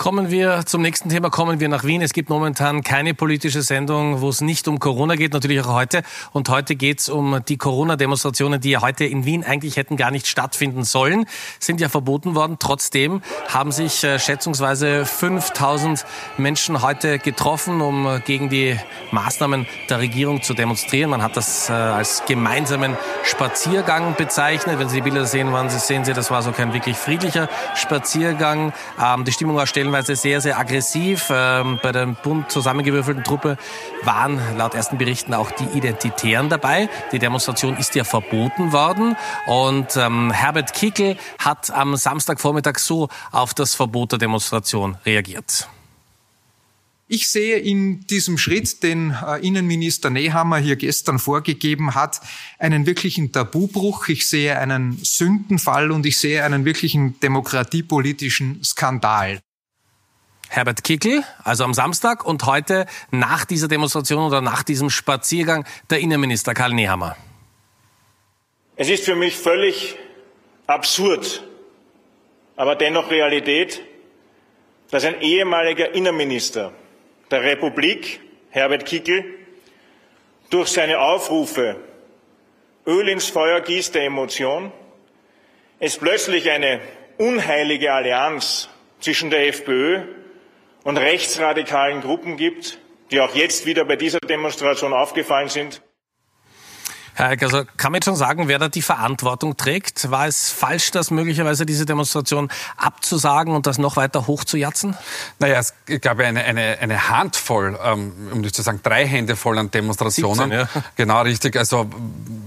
Kommen 0.00 0.30
wir 0.30 0.64
zum 0.64 0.80
nächsten 0.80 1.10
Thema, 1.10 1.28
kommen 1.28 1.60
wir 1.60 1.68
nach 1.68 1.84
Wien. 1.84 2.00
Es 2.00 2.14
gibt 2.14 2.30
momentan 2.30 2.82
keine 2.82 3.12
politische 3.12 3.60
Sendung, 3.60 4.22
wo 4.22 4.30
es 4.30 4.40
nicht 4.40 4.66
um 4.66 4.80
Corona 4.80 5.14
geht, 5.14 5.34
natürlich 5.34 5.60
auch 5.60 5.74
heute. 5.74 6.02
Und 6.32 6.48
heute 6.48 6.74
geht 6.74 7.00
es 7.00 7.10
um 7.10 7.40
die 7.46 7.58
Corona-Demonstrationen, 7.58 8.62
die 8.62 8.70
ja 8.70 8.80
heute 8.80 9.04
in 9.04 9.26
Wien 9.26 9.44
eigentlich 9.44 9.76
hätten 9.76 9.98
gar 9.98 10.10
nicht 10.10 10.26
stattfinden 10.26 10.84
sollen, 10.84 11.26
sind 11.58 11.82
ja 11.82 11.90
verboten 11.90 12.34
worden. 12.34 12.56
Trotzdem 12.58 13.20
haben 13.48 13.72
sich 13.72 14.02
äh, 14.02 14.18
schätzungsweise 14.18 15.04
5000 15.04 16.06
Menschen 16.38 16.80
heute 16.80 17.18
getroffen, 17.18 17.82
um 17.82 18.06
äh, 18.06 18.20
gegen 18.20 18.48
die 18.48 18.78
Maßnahmen 19.10 19.66
der 19.90 19.98
Regierung 19.98 20.42
zu 20.42 20.54
demonstrieren. 20.54 21.10
Man 21.10 21.22
hat 21.22 21.36
das 21.36 21.68
äh, 21.68 21.74
als 21.74 22.22
gemeinsamen 22.26 22.96
Spaziergang 23.22 24.14
bezeichnet. 24.16 24.78
Wenn 24.78 24.88
Sie 24.88 24.96
die 24.96 25.02
Bilder 25.02 25.26
sehen, 25.26 25.52
sehen 25.68 26.06
Sie, 26.06 26.14
das 26.14 26.30
war 26.30 26.40
so 26.40 26.52
kein 26.52 26.72
wirklich 26.72 26.96
friedlicher 26.96 27.50
Spaziergang. 27.74 28.72
Ähm, 28.98 29.26
die 29.26 29.32
Stimmung 29.32 29.56
war 29.56 29.66
stellenweise 29.66 29.89
stellenweise 29.90 30.14
sehr, 30.14 30.40
sehr 30.40 30.58
aggressiv. 30.58 31.28
Ähm, 31.30 31.80
bei 31.82 31.90
der 31.90 32.06
bunt 32.06 32.50
zusammengewürfelten 32.50 33.24
Truppe 33.24 33.58
waren 34.02 34.38
laut 34.56 34.74
ersten 34.74 34.98
Berichten 34.98 35.34
auch 35.34 35.50
die 35.50 35.76
Identitären 35.76 36.48
dabei. 36.48 36.88
Die 37.10 37.18
Demonstration 37.18 37.76
ist 37.76 37.94
ja 37.96 38.04
verboten 38.04 38.72
worden. 38.72 39.16
Und 39.46 39.96
ähm, 39.96 40.30
Herbert 40.30 40.74
Kickel 40.74 41.16
hat 41.38 41.70
am 41.72 41.96
Samstagvormittag 41.96 42.78
so 42.78 43.08
auf 43.32 43.52
das 43.52 43.74
Verbot 43.74 44.12
der 44.12 44.18
Demonstration 44.20 44.96
reagiert. 45.04 45.68
Ich 47.08 47.28
sehe 47.28 47.56
in 47.56 48.06
diesem 48.06 48.38
Schritt, 48.38 48.84
den 48.84 49.16
äh, 49.26 49.44
Innenminister 49.44 50.10
Nehammer 50.10 50.58
hier 50.58 50.76
gestern 50.76 51.18
vorgegeben 51.18 51.96
hat, 51.96 52.20
einen 52.60 52.86
wirklichen 52.86 53.32
Tabubruch. 53.32 54.06
Ich 54.06 54.28
sehe 54.28 54.56
einen 54.56 55.00
Sündenfall 55.02 55.90
und 55.90 56.06
ich 56.06 56.18
sehe 56.18 56.44
einen 56.44 56.64
wirklichen 56.64 57.18
demokratiepolitischen 57.18 58.62
Skandal. 58.62 59.40
Herbert 60.52 60.82
Kickel, 60.82 61.22
also 61.44 61.62
am 61.62 61.74
Samstag 61.74 62.24
und 62.24 62.44
heute 62.44 62.86
nach 63.12 63.44
dieser 63.44 63.68
Demonstration 63.68 64.26
oder 64.26 64.40
nach 64.40 64.64
diesem 64.64 64.90
Spaziergang 64.90 65.64
der 65.90 66.00
Innenminister 66.00 66.54
Karl 66.54 66.74
Nehammer. 66.74 67.16
Es 68.74 68.88
ist 68.88 69.04
für 69.04 69.14
mich 69.14 69.36
völlig 69.36 69.96
absurd, 70.66 71.44
aber 72.56 72.74
dennoch 72.74 73.12
Realität, 73.12 73.80
dass 74.90 75.04
ein 75.04 75.20
ehemaliger 75.20 75.94
Innenminister 75.94 76.72
der 77.30 77.42
Republik, 77.44 78.20
Herbert 78.50 78.86
Kickel, 78.86 79.24
durch 80.50 80.70
seine 80.70 80.98
Aufrufe 80.98 81.76
Öl 82.88 83.08
ins 83.08 83.28
Feuer 83.28 83.60
gießt 83.60 83.94
der 83.94 84.02
Emotion, 84.02 84.72
es 85.78 85.96
plötzlich 85.96 86.50
eine 86.50 86.80
unheilige 87.18 87.92
Allianz 87.92 88.68
zwischen 88.98 89.30
der 89.30 89.46
FPÖ 89.46 90.18
und 90.84 90.96
rechtsradikalen 90.96 92.00
Gruppen 92.00 92.36
gibt, 92.36 92.78
die 93.10 93.20
auch 93.20 93.34
jetzt 93.34 93.66
wieder 93.66 93.84
bei 93.84 93.96
dieser 93.96 94.20
Demonstration 94.20 94.92
aufgefallen 94.92 95.48
sind. 95.48 95.82
Herr 97.20 97.28
Eick, 97.28 97.42
also 97.42 97.64
kann 97.76 97.92
man 97.92 97.98
jetzt 97.98 98.06
schon 98.06 98.16
sagen, 98.16 98.48
wer 98.48 98.58
da 98.58 98.70
die 98.70 98.80
Verantwortung 98.80 99.54
trägt? 99.54 100.10
War 100.10 100.26
es 100.26 100.48
falsch, 100.48 100.90
das 100.90 101.10
möglicherweise 101.10 101.66
diese 101.66 101.84
Demonstration 101.84 102.50
abzusagen 102.78 103.54
und 103.54 103.66
das 103.66 103.76
noch 103.76 103.96
weiter 103.96 104.26
hochzujatzen? 104.26 104.96
Naja, 105.38 105.58
es 105.58 105.74
gab 106.00 106.18
eine, 106.18 106.42
eine, 106.42 106.78
eine 106.80 107.10
Handvoll, 107.10 107.78
ähm, 107.84 108.12
um 108.32 108.40
nicht 108.40 108.54
zu 108.54 108.62
sagen 108.62 108.80
drei 108.82 109.06
Hände 109.06 109.36
voll 109.36 109.58
an 109.58 109.70
Demonstrationen. 109.70 110.50
17, 110.50 110.58
ja. 110.58 110.68
Genau, 110.96 111.20
richtig. 111.20 111.56
Also 111.56 111.90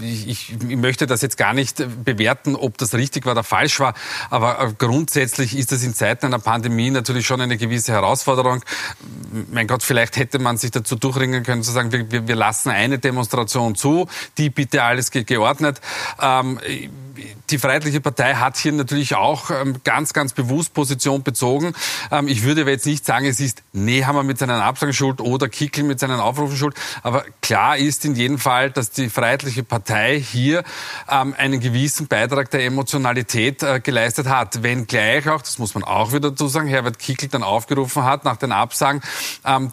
ich, 0.02 0.28
ich, 0.28 0.54
ich 0.68 0.78
möchte 0.78 1.06
das 1.06 1.22
jetzt 1.22 1.38
gar 1.38 1.54
nicht 1.54 1.86
bewerten, 2.04 2.56
ob 2.56 2.80
das 2.80 2.96
richtig 2.96 3.28
war 3.28 3.34
oder 3.34 3.44
falsch 3.44 3.80
war, 3.80 3.94
aber 4.32 4.60
äh, 4.60 4.74
grundsätzlich 4.76 5.56
ist 5.56 5.72
das 5.72 5.84
in 5.84 5.94
Zeiten 5.94 6.26
einer 6.26 6.40
Pandemie 6.40 6.90
natürlich 6.90 7.28
schon 7.28 7.42
eine 7.42 7.58
gewisse 7.58 7.92
Herausforderung. 7.92 8.64
Mein 9.52 9.68
Gott, 9.68 9.84
vielleicht 9.84 10.18
hätte 10.18 10.40
man 10.40 10.58
sich 10.58 10.72
dazu 10.72 10.96
durchringen 10.96 11.44
können, 11.44 11.62
zu 11.62 11.72
sagen, 11.72 11.92
wir, 11.92 12.28
wir 12.28 12.36
lassen 12.36 12.72
eine 12.72 12.98
Demonstration 12.98 13.76
zu, 13.76 14.08
die 14.40 14.50
bitte 14.64 14.84
alles 14.84 15.12
geordnet. 15.12 15.82
Ähm, 16.22 16.60
die 17.50 17.58
Freiheitliche 17.58 18.02
Partei 18.02 18.36
hat 18.36 18.58
hier 18.58 18.72
natürlich 18.72 19.16
auch 19.16 19.50
ähm, 19.50 19.78
ganz, 19.84 20.14
ganz 20.14 20.34
bewusst 20.34 20.74
Position 20.74 21.24
bezogen. 21.24 21.74
Ähm, 22.12 22.28
ich 22.28 22.44
würde 22.44 22.62
aber 22.62 22.72
jetzt 22.72 22.86
nicht 22.86 23.06
sagen, 23.06 23.26
es 23.26 23.40
ist 23.40 23.64
Nehammer 23.74 24.24
mit 24.24 24.38
seinen 24.38 24.62
Absagen 24.62 24.94
schuld 24.94 25.22
oder 25.22 25.50
Kickel 25.50 25.84
mit 25.84 26.00
seinen 26.00 26.20
Aufrufen 26.20 26.58
schuld. 26.58 26.76
Aber 27.02 27.26
klar 27.42 27.78
ist 27.78 28.06
in 28.06 28.16
jedem 28.16 28.40
Fall, 28.40 28.72
dass 28.72 28.92
die 28.92 29.10
Freiheitliche 29.10 29.64
Partei 29.64 30.20
hier 30.20 30.64
ähm, 31.10 31.36
einen 31.38 31.60
gewissen 31.60 32.08
Beitrag 32.08 32.50
der 32.52 32.66
Emotionalität 32.66 33.64
äh, 33.64 33.80
geleistet 33.80 34.28
hat. 34.28 34.64
Wenn 34.64 34.88
gleich 34.88 35.28
auch, 35.28 35.42
das 35.42 35.60
muss 35.60 35.76
man 35.76 35.84
auch 35.84 36.12
wieder 36.12 36.32
dazu 36.32 36.48
sagen, 36.48 36.68
Herbert 36.68 37.00
Kickel 37.00 37.30
dann 37.30 37.44
aufgerufen 37.44 38.04
hat, 38.04 38.26
nach 38.26 38.38
den 38.38 38.52
Absagen, 38.52 39.02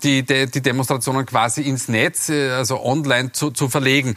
die, 0.02 0.22
die 0.24 0.60
Demonstrationen 0.60 1.26
quasi 1.26 1.62
ins 1.62 1.88
Netz, 1.88 2.28
äh, 2.28 2.50
also 2.50 2.82
online 2.84 3.32
zu, 3.32 3.50
zu 3.50 3.68
verlegen. 3.68 4.16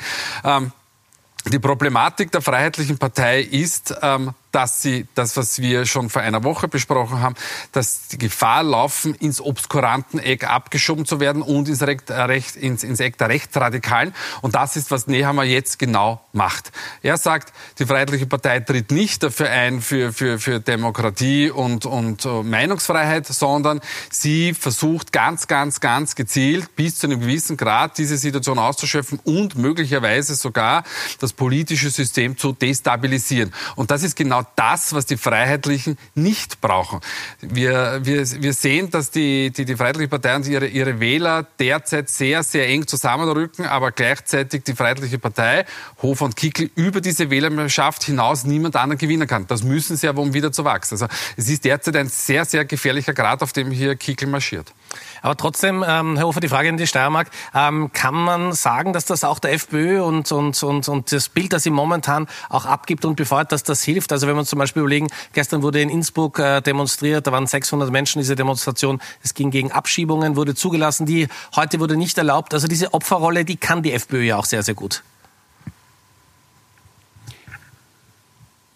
Die 1.51 1.59
Problematik 1.59 2.31
der 2.31 2.41
Freiheitlichen 2.41 2.97
Partei 2.97 3.41
ist, 3.41 3.95
ähm, 4.01 4.33
dass 4.53 4.81
sie 4.81 5.07
das, 5.15 5.35
was 5.35 5.59
wir 5.59 5.85
schon 5.85 6.09
vor 6.09 6.21
einer 6.21 6.43
Woche 6.43 6.67
besprochen 6.67 7.21
haben, 7.21 7.35
dass 7.71 8.07
die 8.07 8.19
Gefahr 8.19 8.63
laufen, 8.63 9.15
ins 9.15 9.41
Obskuranteneck 9.41 10.49
abgeschoben 10.49 11.05
zu 11.05 11.19
werden 11.19 11.41
und 11.41 11.67
ins, 11.67 11.81
Recht, 11.81 12.09
äh, 12.11 12.21
Recht, 12.21 12.55
ins, 12.55 12.83
ins 12.83 12.99
Eck 12.99 13.17
der 13.17 13.29
Rechtsradikalen. 13.29 14.13
Und 14.41 14.53
das 14.53 14.75
ist, 14.75 14.91
was 14.91 15.07
Nehammer 15.07 15.43
jetzt 15.43 15.79
genau 15.79 16.21
macht. 16.33 16.71
Er 17.01 17.17
sagt, 17.17 17.51
die 17.79 17.85
Freiheitliche 17.85 18.27
Partei 18.27 18.59
tritt 18.59 18.91
nicht 18.91 19.23
dafür 19.23 19.49
ein 19.49 19.81
für, 19.81 20.13
für, 20.13 20.37
für 20.37 20.59
Demokratie 20.59 21.49
und, 21.49 21.87
und 21.87 22.25
uh, 22.25 22.43
Meinungsfreiheit, 22.43 23.25
sondern 23.25 23.81
sie 24.11 24.53
versucht 24.53 25.11
ganz, 25.11 25.47
ganz, 25.47 25.79
ganz 25.79 26.15
gezielt 26.15 26.75
bis 26.75 26.99
zu 26.99 27.07
einem 27.07 27.21
gewissen 27.21 27.57
Grad 27.57 27.97
diese 27.97 28.17
Situation 28.17 28.59
auszuschöpfen 28.59 29.19
und 29.23 29.55
möglicherweise 29.55 30.35
sogar 30.35 30.83
das 31.19 31.33
politische 31.33 31.89
System 31.89 32.37
zu 32.37 32.51
destabilisieren. 32.51 33.51
Und 33.75 33.89
das 33.89 34.03
ist 34.03 34.15
genau 34.15 34.42
das, 34.55 34.93
was 34.93 35.05
die 35.05 35.17
Freiheitlichen 35.17 35.97
nicht 36.15 36.61
brauchen. 36.61 36.99
Wir, 37.41 37.99
wir, 38.03 38.29
wir 38.41 38.53
sehen, 38.53 38.89
dass 38.89 39.11
die, 39.11 39.51
die, 39.51 39.65
die 39.65 39.75
Freiheitliche 39.75 40.09
Partei 40.09 40.35
und 40.35 40.47
ihre, 40.47 40.67
ihre 40.67 40.99
Wähler 40.99 41.45
derzeit 41.59 42.09
sehr, 42.09 42.43
sehr 42.43 42.67
eng 42.67 42.87
zusammenrücken, 42.87 43.65
aber 43.65 43.91
gleichzeitig 43.91 44.63
die 44.63 44.73
Freiheitliche 44.73 45.19
Partei, 45.19 45.65
Hof 46.01 46.21
und 46.21 46.35
Kickel, 46.35 46.69
über 46.75 47.01
diese 47.01 47.29
Wählerschaft 47.29 48.03
hinaus 48.03 48.43
niemand 48.43 48.75
anderen 48.75 48.97
gewinnen 48.97 49.27
kann. 49.27 49.47
Das 49.47 49.63
müssen 49.63 49.97
sie 49.97 50.07
aber, 50.07 50.21
um 50.21 50.33
wieder 50.33 50.51
zu 50.51 50.63
wachsen. 50.65 50.95
Also 50.95 51.07
es 51.37 51.49
ist 51.49 51.65
derzeit 51.65 51.95
ein 51.95 52.09
sehr, 52.09 52.45
sehr 52.45 52.65
gefährlicher 52.65 53.13
Grad, 53.13 53.41
auf 53.41 53.53
dem 53.53 53.71
hier 53.71 53.95
Kickel 53.95 54.27
marschiert. 54.27 54.73
Aber 55.23 55.37
trotzdem, 55.37 55.85
ähm, 55.87 56.17
Herr 56.17 56.27
Hofer, 56.27 56.41
die 56.41 56.49
Frage 56.49 56.67
an 56.67 56.75
die 56.75 56.85
Steiermark, 56.85 57.29
ähm, 57.55 57.91
kann 57.93 58.13
man 58.13 58.51
sagen, 58.51 58.91
dass 58.91 59.05
das 59.05 59.23
auch 59.23 59.39
der 59.39 59.53
FPÖ 59.53 60.03
und, 60.03 60.29
und, 60.33 60.61
und, 60.61 60.89
und 60.89 61.11
das 61.13 61.29
Bild, 61.29 61.53
das 61.53 61.63
sie 61.63 61.69
momentan 61.69 62.27
auch 62.49 62.65
abgibt 62.65 63.05
und 63.05 63.15
befeuert, 63.15 63.53
dass 63.53 63.63
das 63.63 63.83
hilft? 63.83 64.11
Also 64.11 64.27
wenn 64.27 64.35
wir 64.35 64.41
uns 64.41 64.49
zum 64.49 64.59
Beispiel 64.59 64.81
überlegen, 64.81 65.07
gestern 65.31 65.63
wurde 65.63 65.81
in 65.81 65.89
Innsbruck 65.89 66.39
äh, 66.39 66.59
demonstriert, 66.59 67.25
da 67.25 67.31
waren 67.31 67.47
600 67.47 67.89
Menschen 67.89 68.19
diese 68.19 68.35
Demonstration, 68.35 69.01
es 69.23 69.33
ging 69.33 69.49
gegen 69.49 69.71
Abschiebungen, 69.71 70.35
wurde 70.35 70.55
zugelassen, 70.55 71.05
die 71.05 71.29
heute 71.55 71.79
wurde 71.79 71.95
nicht 71.95 72.17
erlaubt. 72.17 72.53
Also 72.53 72.67
diese 72.67 72.93
Opferrolle, 72.93 73.45
die 73.45 73.55
kann 73.55 73.81
die 73.81 73.93
FPÖ 73.93 74.23
ja 74.23 74.37
auch 74.37 74.45
sehr, 74.45 74.61
sehr 74.61 74.75
gut. 74.75 75.03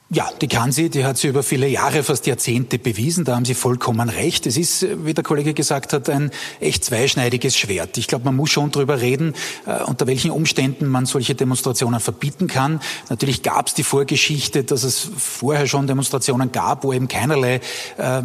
Ja, 0.09 0.29
die 0.39 0.47
kann 0.47 0.71
sie, 0.71 0.89
die 0.89 1.03
hat 1.03 1.17
sie 1.17 1.27
über 1.27 1.43
viele 1.43 1.67
Jahre, 1.67 2.01
fast 2.01 2.27
Jahrzehnte 2.27 2.79
bewiesen, 2.79 3.25
da 3.25 3.35
haben 3.35 3.43
Sie 3.43 3.53
vollkommen 3.53 4.07
recht. 4.07 4.45
Es 4.47 4.55
ist, 4.55 4.87
wie 5.03 5.13
der 5.13 5.23
Kollege 5.25 5.53
gesagt 5.53 5.91
hat, 5.91 6.09
ein 6.09 6.31
echt 6.61 6.85
zweischneidiges 6.85 7.57
Schwert. 7.57 7.97
Ich 7.97 8.07
glaube, 8.07 8.23
man 8.23 8.37
muss 8.37 8.49
schon 8.49 8.71
darüber 8.71 9.01
reden, 9.01 9.33
äh, 9.65 9.83
unter 9.83 10.07
welchen 10.07 10.31
Umständen 10.31 10.87
man 10.87 11.05
solche 11.05 11.35
Demonstrationen 11.35 11.99
verbieten 11.99 12.47
kann. 12.47 12.79
Natürlich 13.09 13.43
gab 13.43 13.67
es 13.67 13.73
die 13.73 13.83
Vorgeschichte, 13.83 14.63
dass 14.63 14.85
es 14.85 15.09
vorher 15.17 15.67
schon 15.67 15.87
Demonstrationen 15.87 16.53
gab, 16.53 16.85
wo 16.85 16.93
eben 16.93 17.09
keinerlei 17.09 17.59
äh, 17.97 18.21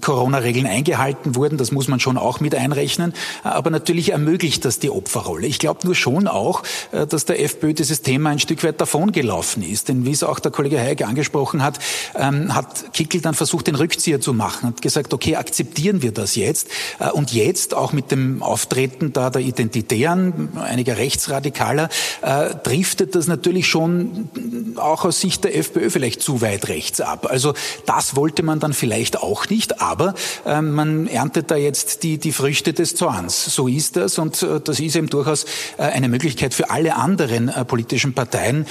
Corona-Regeln 0.00 0.66
eingehalten 0.66 1.36
wurden. 1.36 1.56
Das 1.56 1.70
muss 1.70 1.86
man 1.86 2.00
schon 2.00 2.18
auch 2.18 2.40
mit 2.40 2.56
einrechnen. 2.56 3.14
Aber 3.44 3.70
natürlich 3.70 4.10
ermöglicht 4.10 4.64
das 4.64 4.80
die 4.80 4.90
Opferrolle. 4.90 5.46
Ich 5.46 5.60
glaube 5.60 5.80
nur 5.84 5.94
schon 5.94 6.26
auch, 6.26 6.64
äh, 6.90 7.06
dass 7.06 7.26
der 7.26 7.40
FPÖ 7.40 7.74
dieses 7.74 8.02
Thema 8.02 8.30
ein 8.30 8.40
Stück 8.40 8.64
weit 8.64 8.80
davongelaufen 8.80 9.62
ist. 9.62 9.88
Denn 9.88 10.04
wie 10.04 10.10
es 10.10 10.24
auch 10.24 10.40
der 10.40 10.50
Kollege 10.50 10.80
Heike 10.80 11.11
angesprochen 11.12 11.62
hat, 11.62 11.78
ähm, 12.14 12.54
hat 12.54 12.92
Kickel 12.94 13.20
dann 13.20 13.34
versucht, 13.34 13.66
den 13.66 13.74
Rückzieher 13.74 14.20
zu 14.20 14.32
machen, 14.32 14.68
hat 14.68 14.82
gesagt, 14.82 15.12
okay, 15.12 15.36
akzeptieren 15.36 16.02
wir 16.02 16.12
das 16.12 16.36
jetzt. 16.36 16.68
Äh, 16.98 17.10
und 17.10 17.32
jetzt, 17.32 17.74
auch 17.74 17.92
mit 17.92 18.10
dem 18.10 18.42
Auftreten 18.42 19.12
da 19.12 19.30
der 19.30 19.42
Identitären, 19.42 20.56
einiger 20.56 20.96
Rechtsradikaler, 20.96 21.88
äh, 22.22 22.54
driftet 22.62 23.14
das 23.14 23.26
natürlich 23.26 23.68
schon 23.68 24.28
auch 24.76 25.04
aus 25.04 25.20
Sicht 25.20 25.44
der 25.44 25.56
FPÖ 25.56 25.90
vielleicht 25.90 26.22
zu 26.22 26.40
weit 26.40 26.68
rechts 26.68 27.00
ab. 27.00 27.26
Also 27.30 27.54
das 27.86 28.16
wollte 28.16 28.42
man 28.42 28.58
dann 28.58 28.72
vielleicht 28.72 29.18
auch 29.18 29.48
nicht, 29.48 29.82
aber 29.82 30.14
äh, 30.46 30.62
man 30.62 31.06
erntet 31.06 31.50
da 31.50 31.56
jetzt 31.56 32.02
die, 32.02 32.18
die 32.18 32.32
Früchte 32.32 32.72
des 32.72 32.94
Zorns. 32.94 33.44
So 33.54 33.68
ist 33.68 33.96
das 33.96 34.18
und 34.18 34.42
äh, 34.42 34.60
das 34.60 34.80
ist 34.80 34.96
eben 34.96 35.08
durchaus 35.08 35.44
äh, 35.76 35.82
eine 35.82 36.08
Möglichkeit 36.08 36.54
für 36.54 36.70
alle 36.70 36.96
anderen 36.96 37.48
äh, 37.48 37.64
politischen 37.64 38.14
Parteien, 38.14 38.66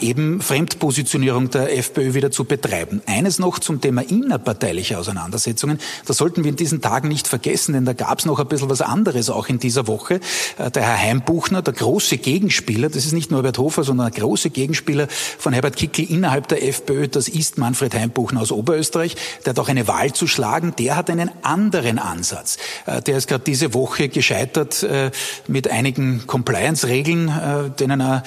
eben 0.00 0.40
Fremdpositionierung 0.40 1.50
der 1.50 1.76
FPÖ 1.84 2.14
wieder 2.14 2.30
zu 2.30 2.44
betreiben. 2.44 3.02
Eines 3.06 3.38
noch 3.38 3.58
zum 3.58 3.80
Thema 3.80 4.02
innerparteiliche 4.02 4.98
Auseinandersetzungen. 4.98 5.78
Das 6.06 6.16
sollten 6.16 6.42
wir 6.42 6.50
in 6.50 6.56
diesen 6.56 6.80
Tagen 6.80 7.08
nicht 7.08 7.28
vergessen, 7.28 7.74
denn 7.74 7.84
da 7.84 7.92
gab 7.92 8.20
es 8.20 8.24
noch 8.24 8.38
ein 8.38 8.48
bisschen 8.48 8.70
was 8.70 8.80
anderes 8.80 9.28
auch 9.28 9.48
in 9.48 9.58
dieser 9.58 9.86
Woche. 9.86 10.20
Äh, 10.56 10.70
der 10.70 10.82
Herr 10.82 10.98
Heimbuchner, 10.98 11.60
der 11.60 11.74
große 11.74 12.16
Gegenspieler, 12.16 12.88
das 12.88 13.04
ist 13.04 13.12
nicht 13.12 13.30
nur 13.30 13.40
Herbert 13.40 13.58
Hofer, 13.58 13.84
sondern 13.84 14.10
der 14.10 14.22
große 14.22 14.50
Gegenspieler 14.50 15.08
von 15.10 15.52
Herbert 15.52 15.76
Kickl 15.76 16.02
innerhalb 16.02 16.48
der 16.48 16.66
FPÖ, 16.66 17.08
das 17.08 17.28
ist 17.28 17.58
Manfred 17.58 17.94
Heimbuchner 17.94 18.40
aus 18.40 18.50
Oberösterreich. 18.50 19.16
Der 19.44 19.50
hat 19.50 19.58
auch 19.58 19.68
eine 19.68 19.86
Wahl 19.86 20.12
zu 20.12 20.26
schlagen. 20.26 20.74
Der 20.78 20.96
hat 20.96 21.10
einen 21.10 21.30
anderen 21.42 21.98
Ansatz. 21.98 22.56
Äh, 22.86 23.02
der 23.02 23.18
ist 23.18 23.28
gerade 23.28 23.44
diese 23.44 23.74
Woche 23.74 24.08
gescheitert 24.08 24.82
äh, 24.82 25.10
mit 25.48 25.70
einigen 25.70 26.26
Compliance-Regeln, 26.26 27.74
denen 27.78 28.00
er, 28.00 28.22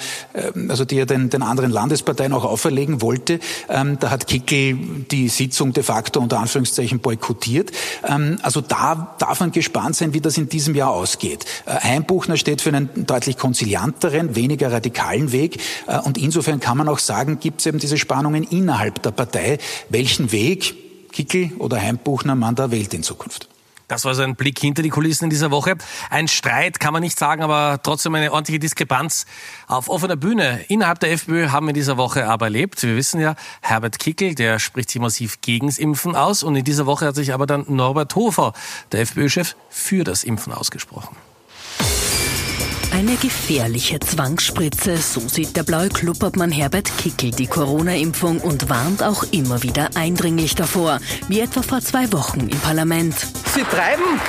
also 0.68 0.84
die 0.84 0.98
er 0.98 1.06
den, 1.06 1.30
den 1.30 1.42
anderen 1.42 1.70
Landesparteien 1.70 2.32
auch 2.32 2.44
auferlegen 2.44 3.02
wollte. 3.02 3.40
Ähm, 3.68 3.98
da 3.98 4.10
hat 4.10 4.26
Kickel 4.26 4.76
die 5.10 5.28
Sitzung 5.28 5.72
de 5.72 5.82
facto 5.82 6.20
unter 6.20 6.38
Anführungszeichen 6.38 7.00
boykottiert. 7.00 7.70
Ähm, 8.06 8.38
also 8.42 8.60
da 8.60 9.16
darf 9.18 9.40
man 9.40 9.52
gespannt 9.52 9.96
sein, 9.96 10.14
wie 10.14 10.20
das 10.20 10.38
in 10.38 10.48
diesem 10.48 10.74
Jahr 10.74 10.90
ausgeht. 10.90 11.44
Äh, 11.66 11.80
Heimbuchner 11.80 12.36
steht 12.36 12.60
für 12.60 12.70
einen 12.70 13.06
deutlich 13.06 13.38
konzilianteren, 13.38 14.36
weniger 14.36 14.72
radikalen 14.72 15.32
Weg. 15.32 15.60
Äh, 15.86 15.98
und 16.00 16.18
insofern 16.18 16.60
kann 16.60 16.78
man 16.78 16.88
auch 16.88 16.98
sagen, 16.98 17.40
gibt 17.40 17.60
es 17.60 17.66
eben 17.66 17.78
diese 17.78 17.98
Spannungen 17.98 18.44
innerhalb 18.44 19.02
der 19.02 19.10
Partei, 19.10 19.58
welchen 19.88 20.32
Weg 20.32 20.74
Kickel 21.12 21.52
oder 21.58 21.80
Heimbuchner 21.80 22.34
man 22.34 22.54
da 22.54 22.70
wählt 22.70 22.94
in 22.94 23.02
Zukunft. 23.02 23.48
Das 23.88 24.04
war 24.04 24.14
so 24.14 24.22
ein 24.22 24.36
Blick 24.36 24.58
hinter 24.58 24.82
die 24.82 24.90
Kulissen 24.90 25.24
in 25.24 25.30
dieser 25.30 25.50
Woche. 25.50 25.76
Ein 26.10 26.28
Streit 26.28 26.78
kann 26.78 26.92
man 26.92 27.02
nicht 27.02 27.18
sagen, 27.18 27.42
aber 27.42 27.80
trotzdem 27.82 28.14
eine 28.14 28.32
ordentliche 28.32 28.58
Diskrepanz 28.58 29.24
auf 29.66 29.88
offener 29.88 30.16
Bühne. 30.16 30.64
Innerhalb 30.68 31.00
der 31.00 31.12
FPÖ 31.12 31.48
haben 31.48 31.66
wir 31.66 31.70
in 31.70 31.74
dieser 31.74 31.96
Woche 31.96 32.28
aber 32.28 32.46
erlebt. 32.46 32.82
Wir 32.82 32.96
wissen 32.96 33.18
ja, 33.18 33.34
Herbert 33.62 33.98
Kickel, 33.98 34.34
der 34.34 34.58
spricht 34.58 34.90
sich 34.90 35.00
massiv 35.00 35.40
gegens 35.40 35.78
Impfen 35.78 36.14
aus. 36.14 36.42
Und 36.42 36.54
in 36.54 36.64
dieser 36.64 36.84
Woche 36.84 37.06
hat 37.06 37.14
sich 37.14 37.32
aber 37.32 37.46
dann 37.46 37.64
Norbert 37.66 38.14
Hofer, 38.14 38.52
der 38.92 39.00
FPÖ-Chef, 39.00 39.56
für 39.70 40.04
das 40.04 40.22
Impfen 40.22 40.52
ausgesprochen. 40.52 41.16
Eine 42.92 43.16
gefährliche 43.16 44.00
Zwangsspritze, 44.00 44.96
so 44.96 45.20
sieht 45.20 45.56
der 45.56 45.62
blaue 45.62 45.88
Klubobmann 45.88 46.50
Herbert 46.50 46.90
Kickel 46.98 47.30
die 47.30 47.46
Corona-Impfung 47.46 48.40
und 48.40 48.68
warnt 48.70 49.02
auch 49.02 49.24
immer 49.30 49.62
wieder 49.62 49.90
eindringlich 49.94 50.54
davor, 50.54 50.98
wie 51.28 51.40
etwa 51.40 51.62
vor 51.62 51.80
zwei 51.80 52.10
Wochen 52.12 52.48
im 52.48 52.58
Parlament. 52.60 53.14
Sie 53.54 53.62
treiben 53.62 54.20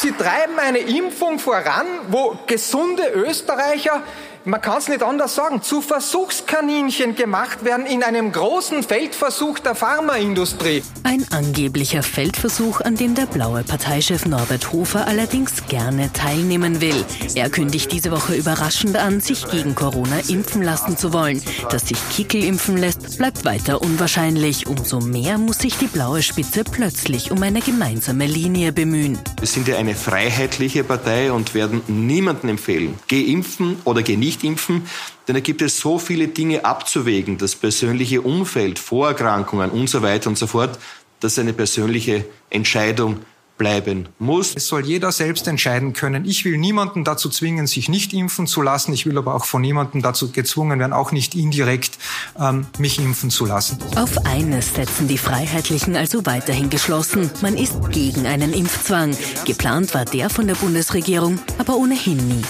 Sie 0.00 0.12
treiben 0.12 0.56
eine 0.60 0.78
Impfung 0.78 1.40
voran, 1.40 1.86
wo 2.10 2.38
gesunde 2.46 3.02
Österreicher 3.14 4.04
man 4.48 4.62
kann 4.62 4.78
es 4.78 4.88
nicht 4.88 5.02
anders 5.02 5.34
sagen, 5.34 5.62
zu 5.62 5.82
Versuchskaninchen 5.82 7.14
gemacht 7.14 7.64
werden 7.64 7.84
in 7.84 8.02
einem 8.02 8.32
großen 8.32 8.82
Feldversuch 8.82 9.58
der 9.58 9.74
Pharmaindustrie. 9.74 10.82
Ein 11.04 11.26
angeblicher 11.30 12.02
Feldversuch, 12.02 12.80
an 12.80 12.96
dem 12.96 13.14
der 13.14 13.26
blaue 13.26 13.62
Parteichef 13.62 14.24
Norbert 14.24 14.72
Hofer 14.72 15.06
allerdings 15.06 15.66
gerne 15.68 16.10
teilnehmen 16.12 16.80
will. 16.80 17.04
Er 17.34 17.50
kündigt 17.50 17.92
diese 17.92 18.10
Woche 18.10 18.34
überraschend 18.34 18.96
an, 18.96 19.20
sich 19.20 19.50
gegen 19.50 19.74
Corona 19.74 20.18
impfen 20.28 20.62
lassen 20.62 20.96
zu 20.96 21.12
wollen. 21.12 21.42
Dass 21.70 21.88
sich 21.88 21.98
Kickel 22.10 22.42
impfen 22.42 22.78
lässt, 22.78 23.18
bleibt 23.18 23.44
weiter 23.44 23.82
unwahrscheinlich. 23.82 24.66
Umso 24.66 25.00
mehr 25.00 25.36
muss 25.36 25.58
sich 25.58 25.76
die 25.76 25.88
blaue 25.88 26.22
Spitze 26.22 26.64
plötzlich 26.64 27.30
um 27.30 27.42
eine 27.42 27.60
gemeinsame 27.60 28.26
Linie 28.26 28.72
bemühen. 28.72 29.18
Wir 29.38 29.48
sind 29.48 29.68
ja 29.68 29.76
eine 29.76 29.94
freiheitliche 29.94 30.84
Partei 30.84 31.32
und 31.32 31.54
werden 31.54 31.82
niemandem 31.86 32.50
empfehlen, 32.50 32.98
geh 33.08 33.30
impfen 33.30 33.76
oder 33.84 34.02
geh 34.02 34.16
nicht 34.16 34.37
nicht 34.38 34.44
impfen, 34.44 34.86
denn 35.26 35.34
da 35.34 35.40
gibt 35.40 35.62
es 35.62 35.78
so 35.78 35.98
viele 35.98 36.28
Dinge 36.28 36.64
abzuwägen, 36.64 37.38
das 37.38 37.54
persönliche 37.54 38.22
Umfeld, 38.22 38.78
Vorerkrankungen 38.78 39.70
und 39.70 39.90
so 39.90 40.02
weiter 40.02 40.30
und 40.30 40.38
so 40.38 40.46
fort, 40.46 40.78
dass 41.20 41.38
eine 41.38 41.52
persönliche 41.52 42.24
Entscheidung 42.50 43.18
bleiben 43.58 44.08
muss. 44.20 44.54
Es 44.54 44.68
soll 44.68 44.86
jeder 44.86 45.10
selbst 45.10 45.48
entscheiden 45.48 45.92
können. 45.92 46.24
Ich 46.24 46.44
will 46.44 46.56
niemanden 46.56 47.02
dazu 47.02 47.28
zwingen, 47.28 47.66
sich 47.66 47.88
nicht 47.88 48.12
impfen 48.12 48.46
zu 48.46 48.62
lassen. 48.62 48.92
Ich 48.92 49.04
will 49.04 49.18
aber 49.18 49.34
auch 49.34 49.44
von 49.44 49.60
niemandem 49.60 50.00
dazu 50.00 50.30
gezwungen 50.30 50.78
werden, 50.78 50.92
auch 50.92 51.10
nicht 51.10 51.34
indirekt 51.34 51.98
ähm, 52.38 52.68
mich 52.78 53.00
impfen 53.00 53.30
zu 53.30 53.46
lassen. 53.46 53.78
Auf 53.96 54.24
eines 54.26 54.74
setzen 54.74 55.08
die 55.08 55.18
Freiheitlichen 55.18 55.96
also 55.96 56.24
weiterhin 56.24 56.70
geschlossen. 56.70 57.32
Man 57.42 57.56
ist 57.56 57.90
gegen 57.90 58.26
einen 58.26 58.52
Impfzwang. 58.52 59.16
Geplant 59.44 59.92
war 59.92 60.04
der 60.04 60.30
von 60.30 60.46
der 60.46 60.54
Bundesregierung, 60.54 61.40
aber 61.58 61.76
ohnehin 61.76 62.28
nie. 62.28 62.44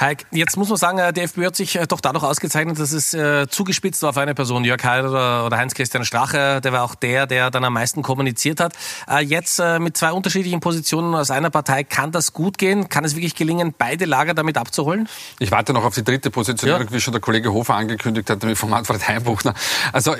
Heik, 0.00 0.26
jetzt 0.32 0.56
muss 0.56 0.68
man 0.68 0.78
sagen, 0.78 0.98
äh, 0.98 1.12
der 1.12 1.24
FPÖ 1.24 1.46
hat 1.46 1.56
sich 1.56 1.76
äh, 1.76 1.86
doch 1.86 2.00
dadurch 2.00 2.24
ausgezeichnet, 2.24 2.78
dass 2.78 2.92
es 2.92 3.14
äh, 3.14 3.46
zugespitzt 3.48 4.02
war 4.02 4.10
auf 4.10 4.16
eine 4.16 4.34
Person, 4.34 4.64
Jörg 4.64 4.82
Heil 4.82 5.06
oder, 5.06 5.46
oder 5.46 5.56
Heinz-Christian 5.58 6.04
Strache, 6.04 6.60
der 6.60 6.72
war 6.72 6.82
auch 6.82 6.94
der, 6.94 7.26
der 7.26 7.50
dann 7.50 7.64
am 7.64 7.72
meisten 7.72 8.02
kommuniziert 8.02 8.60
hat. 8.60 8.72
Äh, 9.08 9.24
jetzt 9.24 9.58
äh, 9.58 9.78
mit 9.78 9.96
zwei 9.96 10.12
unterschiedlichen 10.12 10.60
Positionen 10.60 11.14
aus 11.14 11.30
einer 11.30 11.50
Partei, 11.50 11.84
kann 11.84 12.10
das 12.12 12.32
gut 12.32 12.58
gehen? 12.58 12.88
Kann 12.88 13.04
es 13.04 13.14
wirklich 13.14 13.34
gelingen, 13.34 13.74
beide 13.76 14.04
Lager 14.04 14.34
damit 14.34 14.58
abzuholen? 14.58 15.08
Ich 15.38 15.50
warte 15.50 15.72
noch 15.72 15.84
auf 15.84 15.94
die 15.94 16.04
dritte 16.04 16.30
Position, 16.30 16.70
ja. 16.70 16.92
wie 16.92 17.00
schon 17.00 17.12
der 17.12 17.20
Kollege 17.20 17.52
Hofer 17.52 17.74
angekündigt 17.74 18.28
hat, 18.30 18.42
nämlich 18.42 18.58
von 18.58 18.70
Manfred 18.70 19.06
Heimbuchner. 19.06 19.54
Also 19.92 20.14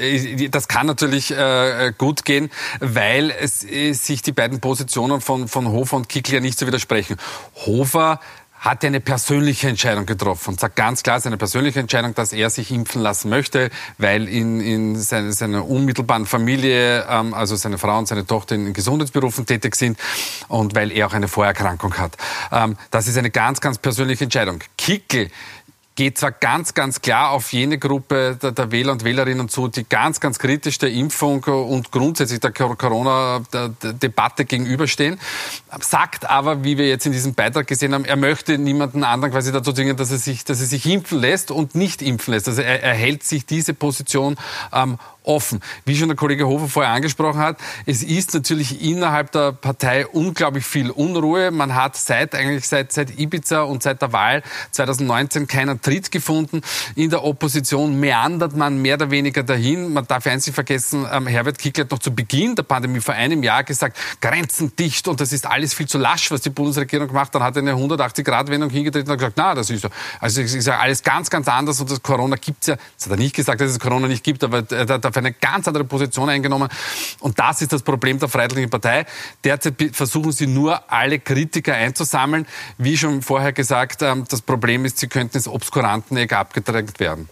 das 0.51 0.69
kann 0.69 0.87
natürlich 0.87 1.31
äh, 1.31 1.93
gut 1.97 2.25
gehen, 2.25 2.51
weil 2.81 3.31
es, 3.31 3.61
sich 3.61 4.23
die 4.23 4.33
beiden 4.33 4.61
Positionen 4.61 5.21
von, 5.21 5.49
von 5.49 5.69
Hofer 5.69 5.97
und 5.97 6.09
Kickl 6.09 6.35
ja 6.35 6.41
nicht 6.41 6.59
so 6.59 6.67
widersprechen. 6.67 7.17
Hofer 7.67 8.21
hat 8.63 8.85
er 8.85 8.89
eine 8.89 9.01
persönliche 9.01 9.69
Entscheidung 9.69 10.07
getroffen 10.07 10.51
und 10.51 10.61
sagt 10.61 10.77
ganz 10.77 11.03
klar, 11.03 11.21
seine 11.21 11.37
persönliche 11.37 11.81
Entscheidung, 11.81 12.15
dass 12.15 12.33
er 12.33 12.49
sich 12.49 12.71
impfen 12.71 13.03
lassen 13.03 13.29
möchte, 13.29 13.71
weil 13.99 14.29
in, 14.29 14.61
in 14.61 14.97
seine, 14.97 15.33
seiner 15.33 15.67
unmittelbaren 15.69 16.27
Familie, 16.27 17.05
ähm, 17.11 17.35
also 17.35 17.57
seine 17.57 17.77
Frau 17.77 17.99
und 17.99 18.07
seine 18.07 18.25
Tochter 18.25 18.55
in 18.55 18.73
Gesundheitsberufen 18.73 19.47
tätig 19.47 19.75
sind 19.75 19.99
und 20.47 20.77
weil 20.77 20.93
er 20.93 21.09
auch 21.09 21.13
eine 21.13 21.27
Vorerkrankung 21.27 21.99
hat. 21.99 22.17
Ähm, 22.53 22.77
das 22.93 23.09
ist 23.09 23.19
eine 23.19 23.31
ganz, 23.31 23.61
ganz 23.61 23.79
persönliche 23.79 24.25
Entscheidung. 24.25 24.61
Kickel 24.79 25.31
geht 25.95 26.19
zwar 26.19 26.33
ganz, 26.33 26.75
ganz 26.75 27.03
klar 27.03 27.31
auf 27.31 27.53
jene 27.53 27.79
Gruppe 27.79 28.39
der, 28.41 28.53
der, 28.53 28.73
Wähler 28.73 28.93
und 28.93 29.05
Wählerinnen 29.05 29.49
zu, 29.49 29.69
die 29.69 29.85
ganz, 29.85 30.21
ganz 30.21 30.39
kritisch 30.39 30.79
der 30.79 30.91
Impfung 30.91 31.45
und 31.45 31.93
grundsätzlich 31.93 32.41
der 32.41 32.53
Corona-Debatte 32.53 34.45
gegenüberstehen, 34.45 35.21
sagt 35.81 36.29
aber, 36.29 36.65
wie 36.65 36.79
wir 36.79 36.89
jetzt 36.89 37.05
in 37.05 37.13
diesem 37.13 37.35
Beitrag 37.35 37.67
gesehen 37.67 37.93
haben, 37.95 38.05
er 38.05 38.17
möchte 38.17 38.57
niemanden 38.57 39.05
anderen 39.05 39.33
quasi 39.33 39.53
dazu 39.53 39.73
zwingen, 39.73 39.97
dass 39.97 40.11
er 40.11 40.19
sich, 40.19 40.45
dass 40.45 40.61
er 40.61 40.67
sich 40.67 40.87
impfen 40.87 41.21
lässt 41.21 41.51
und 41.51 41.75
nicht 41.75 42.01
impfen 42.01 42.33
lässt. 42.33 42.49
Also 42.49 42.63
er, 42.63 42.83
er 42.83 42.95
hält 42.95 43.25
sich 43.25 43.45
diese 43.45 43.75
Position 43.75 44.37
ähm, 44.73 44.99
offen. 45.25 45.61
Wie 45.85 45.97
schon 45.97 46.09
der 46.09 46.17
Kollege 46.17 46.47
Hofer 46.47 46.69
vorher 46.69 46.93
angesprochen 46.93 47.41
hat, 47.41 47.59
es 47.87 48.03
ist 48.03 48.35
natürlich 48.35 48.83
innerhalb 48.83 49.33
der 49.33 49.53
Partei 49.53 50.07
unglaublich 50.07 50.65
viel 50.65 50.91
Unruhe. 50.91 51.51
Man 51.51 51.75
hat 51.75 51.97
seit 51.97 52.35
eigentlich 52.35 52.67
seit, 52.67 52.93
seit 52.93 53.19
Ibiza 53.19 53.63
und 53.63 53.83
seit 53.83 54.03
der 54.03 54.13
Wahl 54.13 54.43
2019 54.73 55.47
keinen 55.47 55.81
Tritt 55.81 56.11
gefunden. 56.11 56.61
In 56.95 57.11
der 57.11 57.25
Opposition 57.25 57.99
meandert 58.01 58.57
man 58.57 58.81
mehr 58.81 58.97
oder 58.97 59.11
weniger 59.11 59.43
dahin. 59.43 59.93
Man 59.93 60.07
darf 60.07 60.27
eins 60.27 60.47
nicht 60.47 60.55
vergessen, 60.55 61.07
ähm, 61.11 61.27
Herbert 61.27 61.59
Kickl 61.59 61.83
hat 61.83 61.91
noch 61.91 61.99
zu 61.99 62.15
Beginn 62.15 62.55
der 62.55 62.63
Pandemie 62.65 63.01
vor 63.01 63.15
einem 63.15 63.43
Jahr 63.43 63.65
gesagt, 63.65 63.97
Grenzen 64.21 64.75
dicht 64.77 65.07
und 65.09 65.21
das 65.21 65.33
ist 65.33 65.47
alles 65.47 65.75
viel 65.75 65.87
zu 65.87 65.99
lasch, 65.99 66.31
was 66.31 66.41
die 66.41 66.51
Bundesregierung 66.51 67.09
gemacht. 67.09 67.35
Dann 67.35 67.43
hat 67.43 67.57
er 67.57 67.63
eine 67.63 67.75
180-Grad-Wendung 67.75 68.71
hingetreten 68.71 69.11
und 69.11 69.19
gesagt, 69.19 69.37
na, 69.37 69.55
das 69.55 69.71
ist 69.71 69.83
so. 69.83 69.89
Also 70.21 70.41
ist 70.41 70.67
ja 70.67 70.79
alles 70.79 71.03
ganz, 71.03 71.31
ganz 71.31 71.49
anders 71.49 71.81
und 71.81 71.91
das 71.91 72.03
Corona 72.03 72.37
gibt's 72.37 72.67
ja. 72.67 72.77
Das 72.97 73.07
hat 73.07 73.13
er 73.13 73.19
nicht 73.19 73.35
gesagt, 73.35 73.61
dass 73.61 73.71
es 73.71 73.79
Corona 73.79 74.09
nicht 74.09 74.25
gibt, 74.25 74.43
aber 74.45 74.63
der, 74.63 74.99
der 74.99 75.12
auf 75.13 75.17
eine 75.19 75.33
ganz 75.33 75.69
andere 75.69 75.85
Position 75.85 76.29
eingenommen. 76.29 76.69
Und 77.21 77.39
das 77.39 77.63
ist 77.63 77.73
das 77.73 77.83
Problem 77.83 78.19
der 78.19 78.29
Freiheitlichen 78.29 78.71
Partei. 78.71 79.07
Derzeit 79.45 79.75
versuchen 79.93 80.33
sie 80.33 80.47
nur, 80.47 80.91
alle 80.91 81.19
Kritiker 81.19 81.75
einzusammeln. 81.75 82.47
Wie 82.79 82.97
schon 82.97 83.23
vorher 83.23 83.53
gesagt, 83.53 84.03
ähm, 84.03 84.25
das 84.29 84.41
Problem 84.41 84.85
ist, 84.85 84.99
sie 84.99 85.09
könnten 85.09 85.37
ins 85.37 85.49
Obskuranteneck 85.49 86.33
abgedrängt 86.33 86.99
werden. 87.01 87.29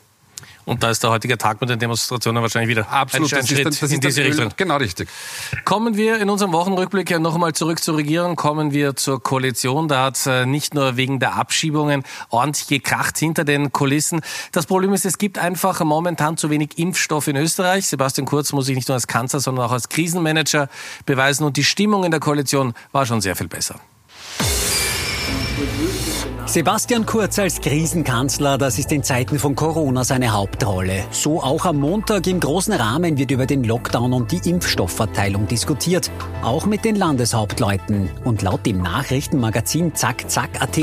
Und 0.65 0.83
da 0.83 0.91
ist 0.91 1.03
der 1.03 1.11
heutige 1.11 1.39
Tag 1.39 1.61
mit 1.61 1.71
den 1.71 1.79
Demonstrationen 1.79 2.43
wahrscheinlich 2.43 2.69
wieder 2.69 2.91
Absolut, 2.91 3.33
ein, 3.33 3.47
Schritt 3.47 3.67
ist, 3.67 3.83
in 3.93 4.01
diese 4.01 4.25
Richtung. 4.25 4.51
Genau 4.57 4.77
richtig. 4.77 5.09
Kommen 5.65 5.97
wir 5.97 6.19
in 6.19 6.31
unserem 6.31 6.53
Wochenrückblick 6.53 7.19
noch 7.19 7.35
einmal 7.35 7.53
zurück 7.55 7.83
zur 7.83 7.97
Regierung, 7.97 8.37
kommen 8.37 8.73
wir 8.73 8.95
zur 8.97 9.23
Koalition. 9.23 9.89
Da 9.89 10.05
hat 10.05 10.27
äh, 10.27 10.47
nicht 10.47 10.75
nur 10.75 10.97
wegen 10.97 11.19
der 11.19 11.35
Abschiebungen 11.37 12.05
ordentlich 12.29 12.69
gekracht 12.69 13.19
hinter 13.19 13.45
den 13.45 13.73
Kulissen. 13.73 14.21
Das 14.53 14.67
Problem 14.67 14.93
ist, 14.93 15.05
es 15.05 15.19
gibt 15.19 15.39
einfach 15.39 15.81
momentan 15.81 16.37
zu 16.37 16.51
wenig 16.51 16.79
Impfstoff 16.79 17.27
in 17.27 17.37
Österreich. 17.37 17.87
Sebastian 17.87 18.27
Kurz 18.27 18.53
muss 18.53 18.67
sich 18.67 18.77
nicht 18.77 18.89
nur 18.89 18.95
als 18.95 19.07
Kanzler, 19.07 19.41
sondern 19.41 19.67
auch 19.67 19.73
als 19.73 19.89
Krisenmanager 19.89 20.69
beweisen. 21.07 21.45
Und 21.45 21.57
die 21.57 21.65
Stimmung 21.65 22.05
in 22.05 22.11
der 22.11 22.21
Koalition 22.21 22.75
war 22.93 23.07
schon 23.07 23.21
sehr 23.21 23.37
viel 23.37 23.49
besser. 23.49 23.81
Sebastian 26.51 27.07
Kurz 27.07 27.39
als 27.39 27.61
Krisenkanzler, 27.61 28.59
das 28.59 28.77
ist 28.81 28.91
in 28.91 29.05
Zeiten 29.05 29.39
von 29.39 29.55
Corona 29.55 30.03
seine 30.03 30.33
Hauptrolle. 30.33 31.05
So 31.13 31.41
auch 31.41 31.65
am 31.65 31.77
Montag 31.77 32.27
im 32.27 32.41
großen 32.41 32.73
Rahmen 32.73 33.17
wird 33.19 33.31
über 33.31 33.47
den 33.47 33.63
Lockdown 33.63 34.13
und 34.13 34.33
die 34.33 34.51
Impfstoffverteilung 34.51 35.47
diskutiert. 35.47 36.11
Auch 36.43 36.67
mit 36.67 36.85
den 36.85 36.97
Landeshauptleuten. 36.97 38.11
Und 38.25 38.43
laut 38.43 38.67
dem 38.67 38.83
Nachrichtenmagazin 38.83 39.95
Zack 39.95 40.29
Zack 40.29 40.61
AT 40.61 40.77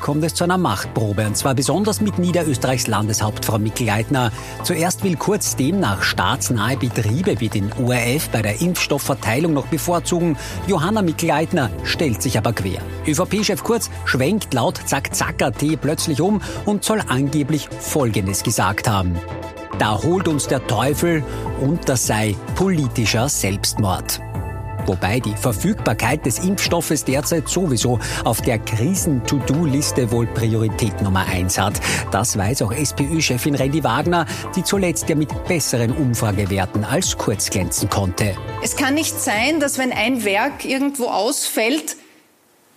kommt 0.00 0.24
es 0.24 0.34
zu 0.34 0.42
einer 0.42 0.58
Machtprobe. 0.58 1.24
Und 1.24 1.36
zwar 1.36 1.54
besonders 1.54 2.00
mit 2.00 2.18
Niederösterreichs 2.18 2.88
Landeshauptfrau 2.88 3.60
Mikl-Leitner. 3.60 4.32
Zuerst 4.64 5.04
will 5.04 5.14
Kurz 5.14 5.54
demnach 5.54 6.02
staatsnahe 6.02 6.76
Betriebe 6.76 7.38
wie 7.38 7.48
den 7.48 7.70
ORF 7.74 8.28
bei 8.30 8.42
der 8.42 8.60
Impfstoffverteilung 8.60 9.52
noch 9.52 9.66
bevorzugen. 9.66 10.36
Johanna 10.66 11.00
Mikl-Leitner 11.02 11.70
stellt 11.84 12.22
sich 12.22 12.38
aber 12.38 12.52
quer. 12.52 12.80
ÖVP-Chef 13.06 13.62
Kurz 13.62 13.88
schwenkt 14.04 14.52
laut 14.52 14.80
Zack 14.84 15.11
Zacker-Tee 15.12 15.76
plötzlich 15.76 16.20
um 16.20 16.40
und 16.64 16.84
soll 16.84 17.02
angeblich 17.06 17.68
Folgendes 17.68 18.42
gesagt 18.42 18.88
haben. 18.88 19.16
Da 19.78 20.02
holt 20.02 20.28
uns 20.28 20.46
der 20.46 20.66
Teufel 20.66 21.24
und 21.60 21.88
das 21.88 22.06
sei 22.06 22.36
politischer 22.54 23.28
Selbstmord. 23.28 24.20
Wobei 24.86 25.20
die 25.20 25.34
Verfügbarkeit 25.34 26.26
des 26.26 26.40
Impfstoffes 26.40 27.04
derzeit 27.04 27.48
sowieso 27.48 27.98
auf 28.24 28.40
der 28.40 28.58
Krisen-To-Do-Liste 28.58 30.10
wohl 30.10 30.26
Priorität 30.26 31.00
Nummer 31.02 31.24
eins 31.26 31.58
hat. 31.58 31.80
Das 32.10 32.36
weiß 32.36 32.62
auch 32.62 32.72
SPÖ-Chefin 32.72 33.54
Randy 33.54 33.84
Wagner, 33.84 34.26
die 34.56 34.64
zuletzt 34.64 35.08
ja 35.08 35.14
mit 35.14 35.44
besseren 35.44 35.92
Umfragewerten 35.92 36.84
als 36.84 37.16
Kurz 37.16 37.50
glänzen 37.50 37.88
konnte. 37.88 38.36
Es 38.62 38.76
kann 38.76 38.94
nicht 38.94 39.18
sein, 39.20 39.60
dass 39.60 39.78
wenn 39.78 39.92
ein 39.92 40.24
Werk 40.24 40.64
irgendwo 40.64 41.06
ausfällt, 41.06 41.96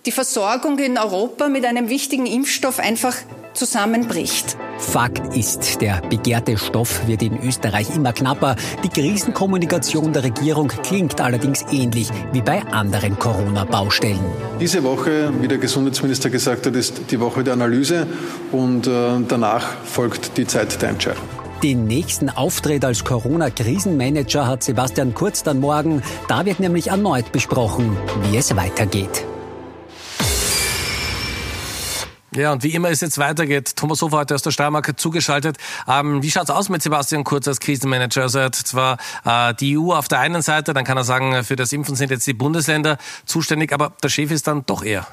die 0.06 0.12
Versorgung 0.12 0.78
in 0.78 0.98
Europa 0.98 1.48
mit 1.48 1.64
einem 1.64 1.88
wichtigen 1.88 2.26
Impfstoff 2.26 2.78
einfach 2.78 3.16
zusammenbricht. 3.54 4.56
Fakt 4.78 5.36
ist, 5.36 5.80
der 5.80 6.00
begehrte 6.02 6.56
Stoff 6.58 7.06
wird 7.08 7.22
in 7.22 7.42
Österreich 7.42 7.94
immer 7.94 8.12
knapper. 8.12 8.54
Die 8.84 8.88
Krisenkommunikation 8.88 10.12
der 10.12 10.22
Regierung 10.22 10.68
klingt 10.68 11.20
allerdings 11.20 11.64
ähnlich 11.72 12.08
wie 12.32 12.42
bei 12.42 12.62
anderen 12.66 13.18
Corona-Baustellen. 13.18 14.20
Diese 14.60 14.84
Woche, 14.84 15.32
wie 15.40 15.48
der 15.48 15.58
Gesundheitsminister 15.58 16.30
gesagt 16.30 16.66
hat, 16.66 16.76
ist 16.76 17.10
die 17.10 17.18
Woche 17.18 17.42
der 17.42 17.54
Analyse 17.54 18.06
und 18.52 18.86
äh, 18.86 18.90
danach 19.26 19.66
folgt 19.84 20.36
die 20.36 20.46
Zeit 20.46 20.80
der 20.82 20.90
Entscheidung. 20.90 21.24
Den 21.62 21.86
nächsten 21.86 22.28
Auftritt 22.28 22.84
als 22.84 23.02
Corona-Krisenmanager 23.02 24.46
hat 24.46 24.62
Sebastian 24.62 25.14
Kurz 25.14 25.42
dann 25.42 25.58
morgen. 25.58 26.02
Da 26.28 26.44
wird 26.44 26.60
nämlich 26.60 26.88
erneut 26.88 27.32
besprochen, 27.32 27.96
wie 28.30 28.36
es 28.36 28.54
weitergeht. 28.54 29.24
Ja, 32.36 32.52
und 32.52 32.62
wie 32.62 32.74
immer 32.74 32.90
es 32.90 33.00
jetzt 33.00 33.16
weitergeht, 33.16 33.76
Thomas 33.76 34.02
Hofer 34.02 34.18
heute 34.18 34.34
aus 34.34 34.42
der 34.42 34.50
Steiermark 34.50 35.00
zugeschaltet. 35.00 35.56
Ähm, 35.88 36.22
wie 36.22 36.30
schaut's 36.30 36.50
aus 36.50 36.68
mit 36.68 36.82
Sebastian 36.82 37.24
Kurz 37.24 37.48
als 37.48 37.60
Krisenmanager? 37.60 38.22
Also 38.22 38.40
er 38.40 38.44
hat 38.46 38.54
zwar 38.54 38.98
äh, 39.24 39.54
die 39.54 39.78
EU 39.78 39.94
auf 39.94 40.06
der 40.08 40.20
einen 40.20 40.42
Seite, 40.42 40.74
dann 40.74 40.84
kann 40.84 40.98
er 40.98 41.04
sagen, 41.04 41.42
für 41.44 41.56
das 41.56 41.72
Impfen 41.72 41.96
sind 41.96 42.10
jetzt 42.10 42.26
die 42.26 42.34
Bundesländer 42.34 42.98
zuständig, 43.24 43.72
aber 43.72 43.94
der 44.02 44.10
Chef 44.10 44.30
ist 44.30 44.46
dann 44.46 44.66
doch 44.66 44.84
er. 44.84 45.06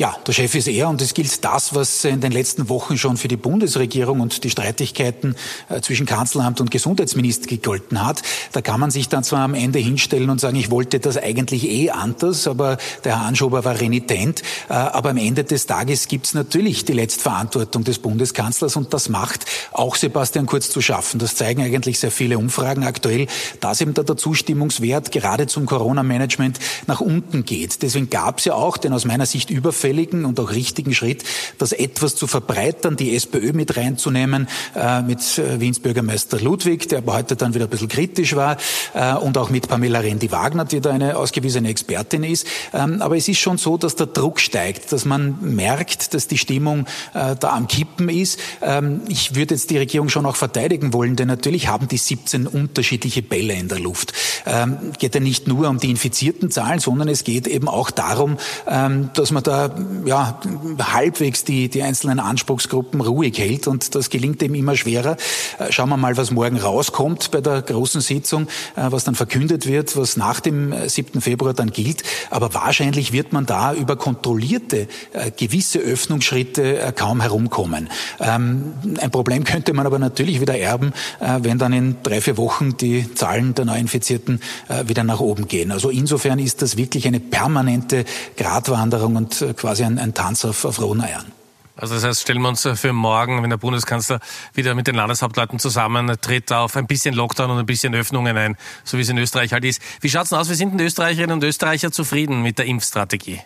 Ja, 0.00 0.16
der 0.26 0.32
Chef 0.32 0.54
ist 0.54 0.66
er 0.66 0.88
und 0.88 1.02
es 1.02 1.12
gilt 1.12 1.44
das, 1.44 1.74
was 1.74 2.06
in 2.06 2.22
den 2.22 2.32
letzten 2.32 2.70
Wochen 2.70 2.96
schon 2.96 3.18
für 3.18 3.28
die 3.28 3.36
Bundesregierung 3.36 4.20
und 4.20 4.42
die 4.44 4.48
Streitigkeiten 4.48 5.36
äh, 5.68 5.82
zwischen 5.82 6.06
Kanzleramt 6.06 6.58
und 6.62 6.70
Gesundheitsminister 6.70 7.46
gegolten 7.46 8.02
hat. 8.02 8.22
Da 8.52 8.62
kann 8.62 8.80
man 8.80 8.90
sich 8.90 9.10
dann 9.10 9.24
zwar 9.24 9.40
am 9.40 9.52
Ende 9.52 9.78
hinstellen 9.78 10.30
und 10.30 10.40
sagen, 10.40 10.56
ich 10.56 10.70
wollte 10.70 11.00
das 11.00 11.18
eigentlich 11.18 11.68
eh 11.68 11.90
anders, 11.90 12.48
aber 12.48 12.78
der 13.04 13.18
Herr 13.18 13.26
Anschober 13.26 13.66
war 13.66 13.78
renitent. 13.78 14.40
Äh, 14.70 14.72
aber 14.72 15.10
am 15.10 15.18
Ende 15.18 15.44
des 15.44 15.66
Tages 15.66 16.08
gibt 16.08 16.28
es 16.28 16.32
natürlich 16.32 16.86
die 16.86 16.94
Letztverantwortung 16.94 17.84
des 17.84 17.98
Bundeskanzlers 17.98 18.76
und 18.76 18.94
das 18.94 19.10
macht 19.10 19.44
auch 19.70 19.96
Sebastian 19.96 20.46
Kurz 20.46 20.70
zu 20.70 20.80
schaffen. 20.80 21.18
Das 21.18 21.36
zeigen 21.36 21.62
eigentlich 21.62 22.00
sehr 22.00 22.10
viele 22.10 22.38
Umfragen 22.38 22.84
aktuell, 22.84 23.26
dass 23.60 23.82
eben 23.82 23.92
da 23.92 24.02
der 24.02 24.16
Zustimmungswert 24.16 25.12
gerade 25.12 25.46
zum 25.46 25.66
Corona-Management 25.66 26.58
nach 26.86 27.02
unten 27.02 27.44
geht. 27.44 27.82
Deswegen 27.82 28.08
gab 28.08 28.38
es 28.38 28.46
ja 28.46 28.54
auch 28.54 28.78
den 28.78 28.94
aus 28.94 29.04
meiner 29.04 29.26
Sicht 29.26 29.50
Überfälligen 29.50 29.89
notwendigen 30.20 30.24
und 30.24 30.40
auch 30.40 30.50
richtigen 30.50 30.94
Schritt, 30.94 31.24
das 31.58 31.72
etwas 31.72 32.16
zu 32.16 32.26
verbreitern, 32.26 32.96
die 32.96 33.14
SPÖ 33.14 33.52
mit 33.52 33.76
reinzunehmen, 33.76 34.48
äh, 34.74 35.02
mit 35.02 35.20
äh, 35.38 35.60
Wiens 35.60 35.80
Bürgermeister 35.80 36.40
Ludwig, 36.40 36.88
der 36.88 36.98
aber 36.98 37.14
heute 37.14 37.36
dann 37.36 37.54
wieder 37.54 37.64
ein 37.64 37.70
bisschen 37.70 37.88
kritisch 37.88 38.36
war, 38.36 38.56
äh, 38.94 39.14
und 39.14 39.36
auch 39.38 39.50
mit 39.50 39.68
Pamela 39.68 40.00
Rendi-Wagner, 40.00 40.64
die 40.64 40.80
da 40.80 40.90
eine 40.90 41.16
ausgewiesene 41.16 41.68
Expertin 41.68 42.24
ist. 42.24 42.46
Ähm, 42.72 43.02
aber 43.02 43.16
es 43.16 43.28
ist 43.28 43.38
schon 43.38 43.58
so, 43.58 43.76
dass 43.76 43.96
der 43.96 44.06
Druck 44.06 44.40
steigt, 44.40 44.92
dass 44.92 45.04
man 45.04 45.38
merkt, 45.40 46.14
dass 46.14 46.26
die 46.26 46.38
Stimmung 46.38 46.86
da 47.12 47.36
am 47.50 47.66
Kippen 47.66 48.08
ist. 48.08 48.38
Ähm, 48.62 49.02
ich 49.08 49.34
würde 49.34 49.54
jetzt 49.54 49.70
die 49.70 49.78
Regierung 49.78 50.08
schon 50.08 50.26
auch 50.26 50.36
verteidigen 50.36 50.92
wollen, 50.92 51.16
denn 51.16 51.28
natürlich 51.28 51.68
haben 51.68 51.88
die 51.88 51.96
17 51.96 52.46
unterschiedliche 52.46 53.22
Bälle 53.22 53.54
in 53.54 53.68
der 53.68 53.78
Luft. 53.78 54.12
Ähm, 54.46 54.78
geht 54.98 55.14
ja 55.14 55.20
nicht 55.20 55.48
nur 55.48 55.68
um 55.68 55.78
die 55.78 55.90
infizierten 55.90 56.50
Zahlen, 56.50 56.80
sondern 56.80 57.08
es 57.08 57.24
geht 57.24 57.46
eben 57.46 57.68
auch 57.68 57.90
darum, 57.90 58.38
dass 58.66 59.30
man 59.30 59.42
da 59.42 59.70
ja, 60.04 60.40
halbwegs 60.80 61.44
die, 61.44 61.68
die 61.68 61.82
einzelnen 61.82 62.20
Anspruchsgruppen 62.20 63.00
ruhig 63.00 63.38
hält 63.38 63.66
und 63.66 63.94
das 63.94 64.10
gelingt 64.10 64.42
eben 64.42 64.54
immer 64.54 64.76
schwerer. 64.76 65.16
Äh, 65.58 65.72
schauen 65.72 65.88
wir 65.88 65.96
mal, 65.96 66.16
was 66.16 66.30
morgen 66.30 66.56
rauskommt 66.58 67.30
bei 67.30 67.40
der 67.40 67.62
großen 67.62 68.00
Sitzung, 68.00 68.48
äh, 68.76 68.86
was 68.90 69.04
dann 69.04 69.14
verkündet 69.14 69.66
wird, 69.66 69.96
was 69.96 70.16
nach 70.16 70.40
dem 70.40 70.74
7. 70.86 71.18
Äh, 71.18 71.20
Februar 71.20 71.54
dann 71.54 71.70
gilt. 71.70 72.02
Aber 72.30 72.54
wahrscheinlich 72.54 73.12
wird 73.12 73.32
man 73.32 73.46
da 73.46 73.74
über 73.74 73.96
kontrollierte 73.96 74.88
gewisse 75.36 75.78
Öffnungsschritte 75.78 76.92
kaum 76.96 77.20
herumkommen. 77.20 77.88
Ähm, 78.20 78.72
ein 79.00 79.10
Problem 79.10 79.44
könnte 79.44 79.72
man 79.72 79.86
aber 79.86 79.98
natürlich 79.98 80.40
wieder 80.40 80.56
erben, 80.58 80.92
wenn 81.20 81.58
dann 81.58 81.72
in 81.72 81.96
drei, 82.02 82.20
vier 82.20 82.36
Wochen 82.36 82.76
die 82.76 83.14
Zahlen 83.14 83.54
der 83.54 83.64
Neuinfizierten 83.64 84.40
wieder 84.84 85.04
nach 85.04 85.20
oben 85.20 85.48
gehen. 85.48 85.72
Also 85.72 85.90
insofern 85.90 86.38
ist 86.38 86.62
das 86.62 86.76
wirklich 86.76 87.06
eine 87.06 87.20
permanente 87.20 88.04
Gratwanderung 88.36 89.16
und 89.16 89.44
quasi 89.56 89.69
quasi 89.70 89.84
ein, 89.84 90.00
ein 90.00 90.14
Tanz 90.14 90.44
auf, 90.44 90.64
auf 90.64 90.80
rohen 90.80 91.00
Eiern. 91.00 91.30
Also 91.76 91.94
das 91.94 92.02
heißt, 92.02 92.22
stellen 92.22 92.42
wir 92.42 92.48
uns 92.48 92.66
für 92.74 92.92
morgen, 92.92 93.40
wenn 93.40 93.50
der 93.50 93.56
Bundeskanzler 93.56 94.18
wieder 94.52 94.74
mit 94.74 94.88
den 94.88 94.96
Landeshauptleuten 94.96 95.60
zusammentritt, 95.60 96.52
auf 96.52 96.76
ein 96.76 96.88
bisschen 96.88 97.14
Lockdown 97.14 97.52
und 97.52 97.58
ein 97.58 97.66
bisschen 97.66 97.94
Öffnungen 97.94 98.36
ein, 98.36 98.56
so 98.82 98.98
wie 98.98 99.02
es 99.02 99.08
in 99.08 99.16
Österreich 99.16 99.52
halt 99.52 99.64
ist. 99.64 99.80
Wie 100.00 100.10
schaut 100.10 100.24
es 100.24 100.30
denn 100.30 100.38
aus? 100.38 100.50
Wie 100.50 100.54
sind 100.54 100.72
denn 100.72 100.84
Österreicherinnen 100.84 101.36
und 101.36 101.44
Österreicher 101.44 101.92
zufrieden 101.92 102.42
mit 102.42 102.58
der 102.58 102.66
Impfstrategie? 102.66 103.40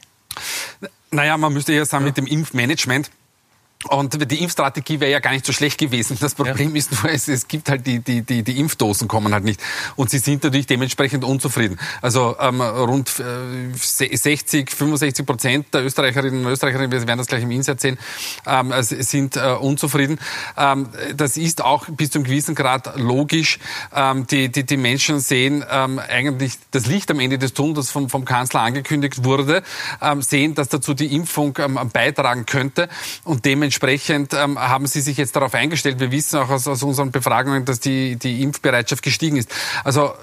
Naja, 1.11 1.37
man 1.37 1.53
müsste 1.53 1.75
ja 1.75 1.85
sagen, 1.85 2.05
ja. 2.05 2.09
mit 2.09 2.17
dem 2.17 2.27
Impfmanagement 2.27 3.11
und 3.89 4.31
die 4.31 4.43
Impfstrategie 4.43 5.01
wäre 5.01 5.13
ja 5.13 5.21
gar 5.21 5.33
nicht 5.33 5.45
so 5.47 5.53
schlecht 5.53 5.79
gewesen. 5.79 6.17
Das 6.21 6.35
Problem 6.35 6.71
ja. 6.71 6.77
ist 6.77 6.93
nur, 6.93 7.13
es, 7.13 7.29
es 7.29 7.47
gibt 7.49 7.69
halt 7.69 7.87
die, 7.87 8.01
die, 8.01 8.23
die, 8.23 8.43
die 8.43 8.59
Impfdosen 8.59 9.09
kommen 9.09 9.33
halt 9.33 9.45
nicht. 9.45 9.61
Und 9.97 10.11
sie 10.11 10.19
sind 10.19 10.43
natürlich 10.43 10.67
dementsprechend 10.67 11.25
unzufrieden. 11.25 11.79
Also 12.01 12.37
ähm, 12.41 12.61
rund 12.61 13.13
äh, 13.21 13.75
60, 13.77 14.71
65 14.71 15.27
Prozent 15.27 15.75
der 15.75 15.85
Österreicherinnen 15.85 16.45
und 16.45 16.53
Österreicher, 16.53 16.81
wir 16.81 16.91
werden 16.91 17.19
das 17.19 17.27
gleich 17.27 17.43
im 17.43 17.51
Insert 17.51 17.81
sehen, 17.81 17.99
ähm, 18.47 18.73
sind 18.81 19.37
äh, 19.37 19.55
unzufrieden. 19.61 20.19
Ähm, 20.57 20.89
das 21.15 21.37
ist 21.37 21.63
auch 21.63 21.87
bis 21.89 22.11
zu 22.11 22.19
einem 22.19 22.25
gewissen 22.25 22.55
Grad 22.55 22.99
logisch. 22.99 23.59
Ähm, 23.95 24.27
die, 24.27 24.51
die, 24.51 24.65
die 24.65 24.77
Menschen 24.77 25.21
sehen 25.21 25.65
ähm, 25.71 25.99
eigentlich 25.99 26.55
das 26.71 26.87
Licht 26.87 27.11
am 27.11 27.21
Ende 27.21 27.39
des 27.39 27.55
Tunnels, 27.55 27.75
das 27.75 27.91
vom, 27.91 28.09
vom 28.09 28.25
Kanzler 28.25 28.61
angekündigt 28.61 29.25
wurde, 29.25 29.63
ähm, 30.01 30.23
sehen, 30.23 30.55
dass 30.55 30.69
dazu 30.69 30.95
die 30.95 31.15
Impfung 31.15 31.57
ähm, 31.59 31.79
beitragen 31.93 32.47
könnte. 32.47 32.89
Und 33.25 33.45
dementsprechend 33.45 33.74
Dementsprechend 33.75 34.35
ähm, 34.35 34.57
haben 34.57 34.87
Sie 34.87 35.01
sich 35.01 35.17
jetzt 35.17 35.35
darauf 35.35 35.53
eingestellt. 35.53 35.99
Wir 35.99 36.13
wissen 36.13 36.39
auch 36.39 36.49
aus, 36.49 36.69
aus 36.69 36.85
unseren 36.85 37.11
Befragungen, 37.11 37.65
dass 37.65 37.81
die, 37.81 38.15
die 38.15 38.41
Impfbereitschaft 38.41 39.03
gestiegen 39.03 39.37
ist. 39.37 39.51
Also, 39.83 40.15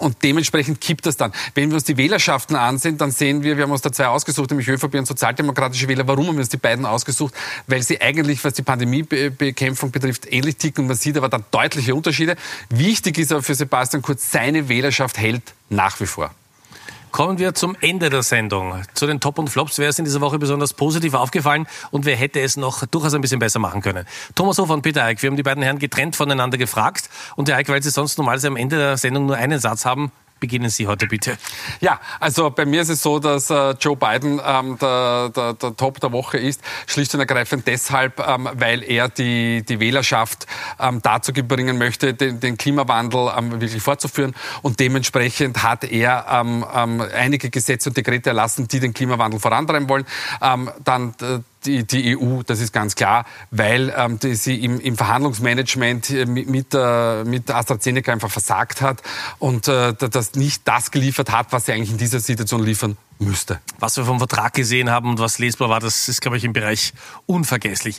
und 0.00 0.16
dementsprechend 0.24 0.80
kippt 0.80 1.06
das 1.06 1.16
dann. 1.16 1.32
Wenn 1.54 1.70
wir 1.70 1.76
uns 1.76 1.84
die 1.84 1.96
Wählerschaften 1.96 2.56
ansehen, 2.56 2.98
dann 2.98 3.12
sehen 3.12 3.44
wir, 3.44 3.56
wir 3.56 3.64
haben 3.64 3.70
uns 3.70 3.82
da 3.82 3.92
zwei 3.92 4.08
ausgesucht, 4.08 4.50
nämlich 4.50 4.66
ÖVP 4.66 4.94
und 4.94 5.06
sozialdemokratische 5.06 5.86
Wähler. 5.86 6.08
Warum 6.08 6.26
haben 6.26 6.34
wir 6.34 6.40
uns 6.40 6.48
die 6.48 6.56
beiden 6.56 6.86
ausgesucht? 6.86 7.34
Weil 7.68 7.82
sie 7.82 8.00
eigentlich, 8.00 8.42
was 8.42 8.54
die 8.54 8.62
Pandemiebekämpfung 8.62 9.92
betrifft, 9.92 10.26
ähnlich 10.32 10.56
ticken. 10.56 10.88
Man 10.88 10.96
sieht 10.96 11.16
aber 11.16 11.28
da 11.28 11.38
deutliche 11.38 11.94
Unterschiede. 11.94 12.34
Wichtig 12.68 13.18
ist 13.18 13.30
aber 13.30 13.44
für 13.44 13.54
Sebastian 13.54 14.02
Kurz, 14.02 14.32
seine 14.32 14.68
Wählerschaft 14.68 15.18
hält 15.18 15.54
nach 15.70 16.00
wie 16.00 16.06
vor. 16.06 16.32
Kommen 17.18 17.40
wir 17.40 17.52
zum 17.52 17.76
Ende 17.80 18.10
der 18.10 18.22
Sendung. 18.22 18.80
Zu 18.94 19.08
den 19.08 19.18
Top 19.18 19.40
und 19.40 19.50
Flops. 19.50 19.80
Wer 19.80 19.88
ist 19.88 19.98
in 19.98 20.04
dieser 20.04 20.20
Woche 20.20 20.38
besonders 20.38 20.72
positiv 20.72 21.14
aufgefallen 21.14 21.66
und 21.90 22.04
wer 22.04 22.14
hätte 22.14 22.38
es 22.38 22.56
noch 22.56 22.86
durchaus 22.86 23.12
ein 23.12 23.20
bisschen 23.20 23.40
besser 23.40 23.58
machen 23.58 23.82
können? 23.82 24.06
Thomas 24.36 24.56
Hofer 24.58 24.74
und 24.74 24.82
Peter 24.82 25.02
Eick. 25.02 25.20
Wir 25.20 25.28
haben 25.28 25.36
die 25.36 25.42
beiden 25.42 25.64
Herren 25.64 25.80
getrennt 25.80 26.14
voneinander 26.14 26.58
gefragt. 26.58 27.10
Und 27.34 27.48
der 27.48 27.56
Eick, 27.56 27.68
weil 27.70 27.82
Sie 27.82 27.90
sonst 27.90 28.18
normalerweise 28.18 28.46
am 28.46 28.54
Ende 28.54 28.76
der 28.76 28.96
Sendung 28.98 29.26
nur 29.26 29.34
einen 29.34 29.58
Satz 29.58 29.84
haben, 29.84 30.12
Beginnen 30.40 30.70
Sie 30.70 30.86
heute 30.86 31.06
bitte. 31.06 31.36
Ja, 31.80 32.00
also 32.20 32.50
bei 32.50 32.64
mir 32.64 32.82
ist 32.82 32.88
es 32.88 33.02
so, 33.02 33.18
dass 33.18 33.50
äh, 33.50 33.74
Joe 33.80 33.96
Biden 33.96 34.40
ähm, 34.44 34.78
der, 34.78 35.30
der, 35.30 35.54
der 35.54 35.76
Top 35.76 36.00
der 36.00 36.12
Woche 36.12 36.38
ist, 36.38 36.60
schlicht 36.86 37.12
und 37.14 37.20
ergreifend 37.20 37.66
deshalb, 37.66 38.20
ähm, 38.20 38.48
weil 38.52 38.82
er 38.82 39.08
die, 39.08 39.64
die 39.64 39.80
Wählerschaft 39.80 40.46
ähm, 40.78 41.00
dazu 41.02 41.32
bringen 41.32 41.78
möchte, 41.78 42.14
den, 42.14 42.40
den 42.40 42.56
Klimawandel 42.56 43.32
ähm, 43.36 43.60
wirklich 43.60 43.82
fortzuführen. 43.82 44.34
Und 44.62 44.80
dementsprechend 44.80 45.62
hat 45.62 45.84
er 45.84 46.26
ähm, 46.30 46.64
ähm, 46.74 47.02
einige 47.14 47.50
Gesetze 47.50 47.90
und 47.90 47.96
Dekrete 47.96 48.30
erlassen, 48.30 48.68
die 48.68 48.80
den 48.80 48.94
Klimawandel 48.94 49.40
vorantreiben 49.40 49.88
wollen. 49.88 50.06
Dann 50.40 51.14
äh, 51.20 51.40
die, 51.68 51.84
die 51.84 52.16
EU, 52.16 52.42
das 52.42 52.60
ist 52.60 52.72
ganz 52.72 52.94
klar, 52.94 53.26
weil 53.50 53.92
ähm, 53.96 54.18
die, 54.18 54.34
sie 54.34 54.64
im, 54.64 54.80
im 54.80 54.96
Verhandlungsmanagement 54.96 56.10
äh, 56.10 56.26
mit, 56.26 56.48
mit, 56.48 56.74
äh, 56.74 57.24
mit 57.24 57.50
AstraZeneca 57.50 58.12
einfach 58.12 58.30
versagt 58.30 58.80
hat 58.80 59.02
und 59.38 59.68
äh, 59.68 59.92
das 59.94 60.34
nicht 60.34 60.66
das 60.66 60.90
geliefert 60.90 61.30
hat, 61.30 61.52
was 61.52 61.66
sie 61.66 61.72
eigentlich 61.72 61.90
in 61.90 61.98
dieser 61.98 62.20
Situation 62.20 62.64
liefern 62.64 62.96
müsste. 63.18 63.60
Was 63.78 63.96
wir 63.96 64.04
vom 64.04 64.18
Vertrag 64.18 64.54
gesehen 64.54 64.90
haben 64.90 65.10
und 65.10 65.18
was 65.18 65.38
lesbar 65.38 65.68
war, 65.68 65.80
das 65.80 66.08
ist, 66.08 66.20
glaube 66.20 66.36
ich, 66.36 66.44
im 66.44 66.52
Bereich 66.52 66.92
unvergesslich. 67.26 67.98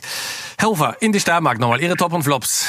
Herr 0.58 0.70
Hofer, 0.70 0.96
in 1.00 1.12
die 1.12 1.20
Steiermark 1.20 1.58
nochmal, 1.58 1.80
Ihre 1.80 1.96
Top 1.96 2.12
und 2.12 2.22
Flops. 2.22 2.66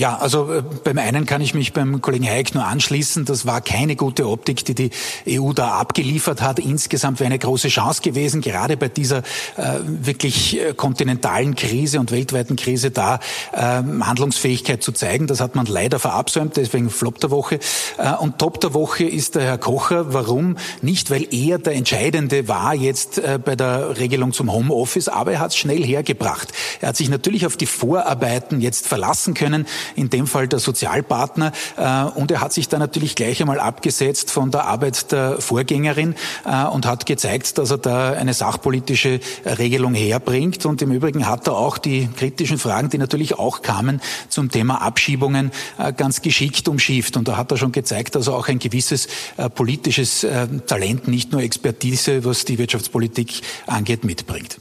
Ja, 0.00 0.16
also 0.16 0.50
äh, 0.50 0.62
beim 0.82 0.96
einen 0.96 1.26
kann 1.26 1.42
ich 1.42 1.52
mich 1.52 1.74
beim 1.74 2.00
Kollegen 2.00 2.24
Hayek 2.24 2.54
nur 2.54 2.64
anschließen. 2.64 3.26
Das 3.26 3.44
war 3.44 3.60
keine 3.60 3.96
gute 3.96 4.26
Optik, 4.26 4.64
die 4.64 4.74
die 4.74 4.90
EU 5.28 5.52
da 5.52 5.72
abgeliefert 5.72 6.40
hat. 6.40 6.58
Insgesamt 6.58 7.20
wäre 7.20 7.26
eine 7.26 7.38
große 7.38 7.68
Chance 7.68 8.00
gewesen, 8.00 8.40
gerade 8.40 8.78
bei 8.78 8.88
dieser 8.88 9.18
äh, 9.58 9.80
wirklich 9.84 10.58
äh, 10.58 10.72
kontinentalen 10.72 11.54
Krise 11.54 12.00
und 12.00 12.12
weltweiten 12.12 12.56
Krise 12.56 12.90
da 12.90 13.20
äh, 13.52 13.58
Handlungsfähigkeit 13.58 14.82
zu 14.82 14.92
zeigen. 14.92 15.26
Das 15.26 15.42
hat 15.42 15.54
man 15.54 15.66
leider 15.66 15.98
verabsäumt, 15.98 16.56
deswegen 16.56 16.88
Flop 16.88 17.20
der 17.20 17.30
Woche. 17.30 17.58
Äh, 17.98 18.14
und 18.14 18.38
Top 18.38 18.58
der 18.62 18.72
Woche 18.72 19.04
ist 19.04 19.34
der 19.34 19.42
Herr 19.42 19.58
Kocher. 19.58 20.14
Warum? 20.14 20.56
Nicht, 20.80 21.10
weil 21.10 21.26
er 21.30 21.58
der 21.58 21.74
Entscheidende 21.74 22.48
war 22.48 22.74
jetzt 22.74 23.18
äh, 23.18 23.38
bei 23.38 23.54
der 23.54 23.98
Regelung 23.98 24.32
zum 24.32 24.50
Homeoffice, 24.50 25.08
aber 25.08 25.32
er 25.32 25.40
hat 25.40 25.50
es 25.50 25.58
schnell 25.58 25.84
hergebracht. 25.84 26.54
Er 26.80 26.88
hat 26.88 26.96
sich 26.96 27.10
natürlich 27.10 27.44
auf 27.44 27.58
die 27.58 27.66
Vorarbeiten 27.66 28.62
jetzt 28.62 28.88
verlassen 28.88 29.34
können 29.34 29.66
in 29.94 30.10
dem 30.10 30.26
Fall 30.26 30.48
der 30.48 30.58
Sozialpartner. 30.58 31.52
Äh, 31.76 32.04
und 32.18 32.30
er 32.30 32.40
hat 32.40 32.52
sich 32.52 32.68
da 32.68 32.78
natürlich 32.78 33.14
gleich 33.14 33.40
einmal 33.40 33.60
abgesetzt 33.60 34.30
von 34.30 34.50
der 34.50 34.64
Arbeit 34.64 35.12
der 35.12 35.40
Vorgängerin 35.40 36.14
äh, 36.44 36.64
und 36.64 36.86
hat 36.86 37.06
gezeigt, 37.06 37.58
dass 37.58 37.70
er 37.70 37.78
da 37.78 38.12
eine 38.12 38.34
sachpolitische 38.34 39.20
Regelung 39.44 39.94
herbringt. 39.94 40.66
Und 40.66 40.82
im 40.82 40.92
Übrigen 40.92 41.26
hat 41.26 41.46
er 41.46 41.56
auch 41.56 41.78
die 41.78 42.08
kritischen 42.16 42.58
Fragen, 42.58 42.90
die 42.90 42.98
natürlich 42.98 43.38
auch 43.38 43.62
kamen, 43.62 44.00
zum 44.28 44.50
Thema 44.50 44.82
Abschiebungen 44.82 45.50
äh, 45.78 45.92
ganz 45.92 46.22
geschickt 46.22 46.68
umschifft. 46.68 47.16
Und 47.16 47.28
da 47.28 47.36
hat 47.36 47.50
er 47.50 47.56
schon 47.56 47.72
gezeigt, 47.72 48.14
dass 48.14 48.28
er 48.28 48.34
auch 48.34 48.48
ein 48.48 48.58
gewisses 48.58 49.08
politisches 49.54 50.26
Talent, 50.66 51.08
nicht 51.08 51.32
nur 51.32 51.42
Expertise, 51.42 52.24
was 52.24 52.44
die 52.44 52.58
Wirtschaftspolitik 52.58 53.42
angeht, 53.66 54.04
mitbringt. 54.04 54.58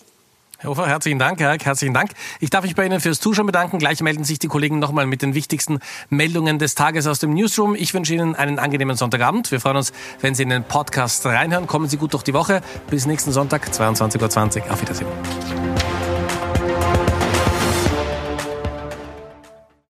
Herr 0.62 0.72
Hofer, 0.72 0.88
herzlichen 0.88 1.20
Dank, 1.20 1.40
Herr 1.40 1.52
Eick, 1.52 1.64
herzlichen 1.64 1.94
Dank. 1.94 2.12
Ich 2.42 2.50
darf 2.50 2.66
mich 2.66 2.76
bei 2.76 2.86
Ihnen 2.86 3.00
fürs 3.00 3.22
Zuschauen 3.22 3.46
bedanken. 3.46 3.80
Gleich 3.80 4.02
melden 4.02 4.26
sich 4.26 4.40
die 4.40 4.50
Kollegen 4.50 4.78
nochmal 4.78 5.06
mit 5.06 5.22
den 5.22 5.34
wichtigsten 5.34 5.80
Meldungen 6.10 6.60
des 6.60 6.76
Tages 6.76 7.08
aus 7.08 7.20
dem 7.20 7.34
Newsroom. 7.34 7.76
Ich 7.76 7.94
wünsche 7.94 8.14
Ihnen 8.14 8.36
einen 8.36 8.60
angenehmen 8.60 8.98
Sonntagabend. 8.98 9.54
Wir 9.54 9.62
freuen 9.62 9.78
uns, 9.78 9.94
wenn 10.20 10.36
Sie 10.36 10.44
in 10.44 10.50
den 10.50 10.66
Podcast 10.66 11.26
reinhören. 11.26 11.66
Kommen 11.66 11.88
Sie 11.88 11.96
gut 11.96 12.14
durch 12.14 12.24
die 12.24 12.34
Woche. 12.34 12.62
Bis 12.90 13.06
nächsten 13.06 13.32
Sonntag, 13.32 13.70
22.20 13.70 14.66
Uhr. 14.66 14.74
Auf 14.74 14.82
Wiedersehen. 14.82 15.69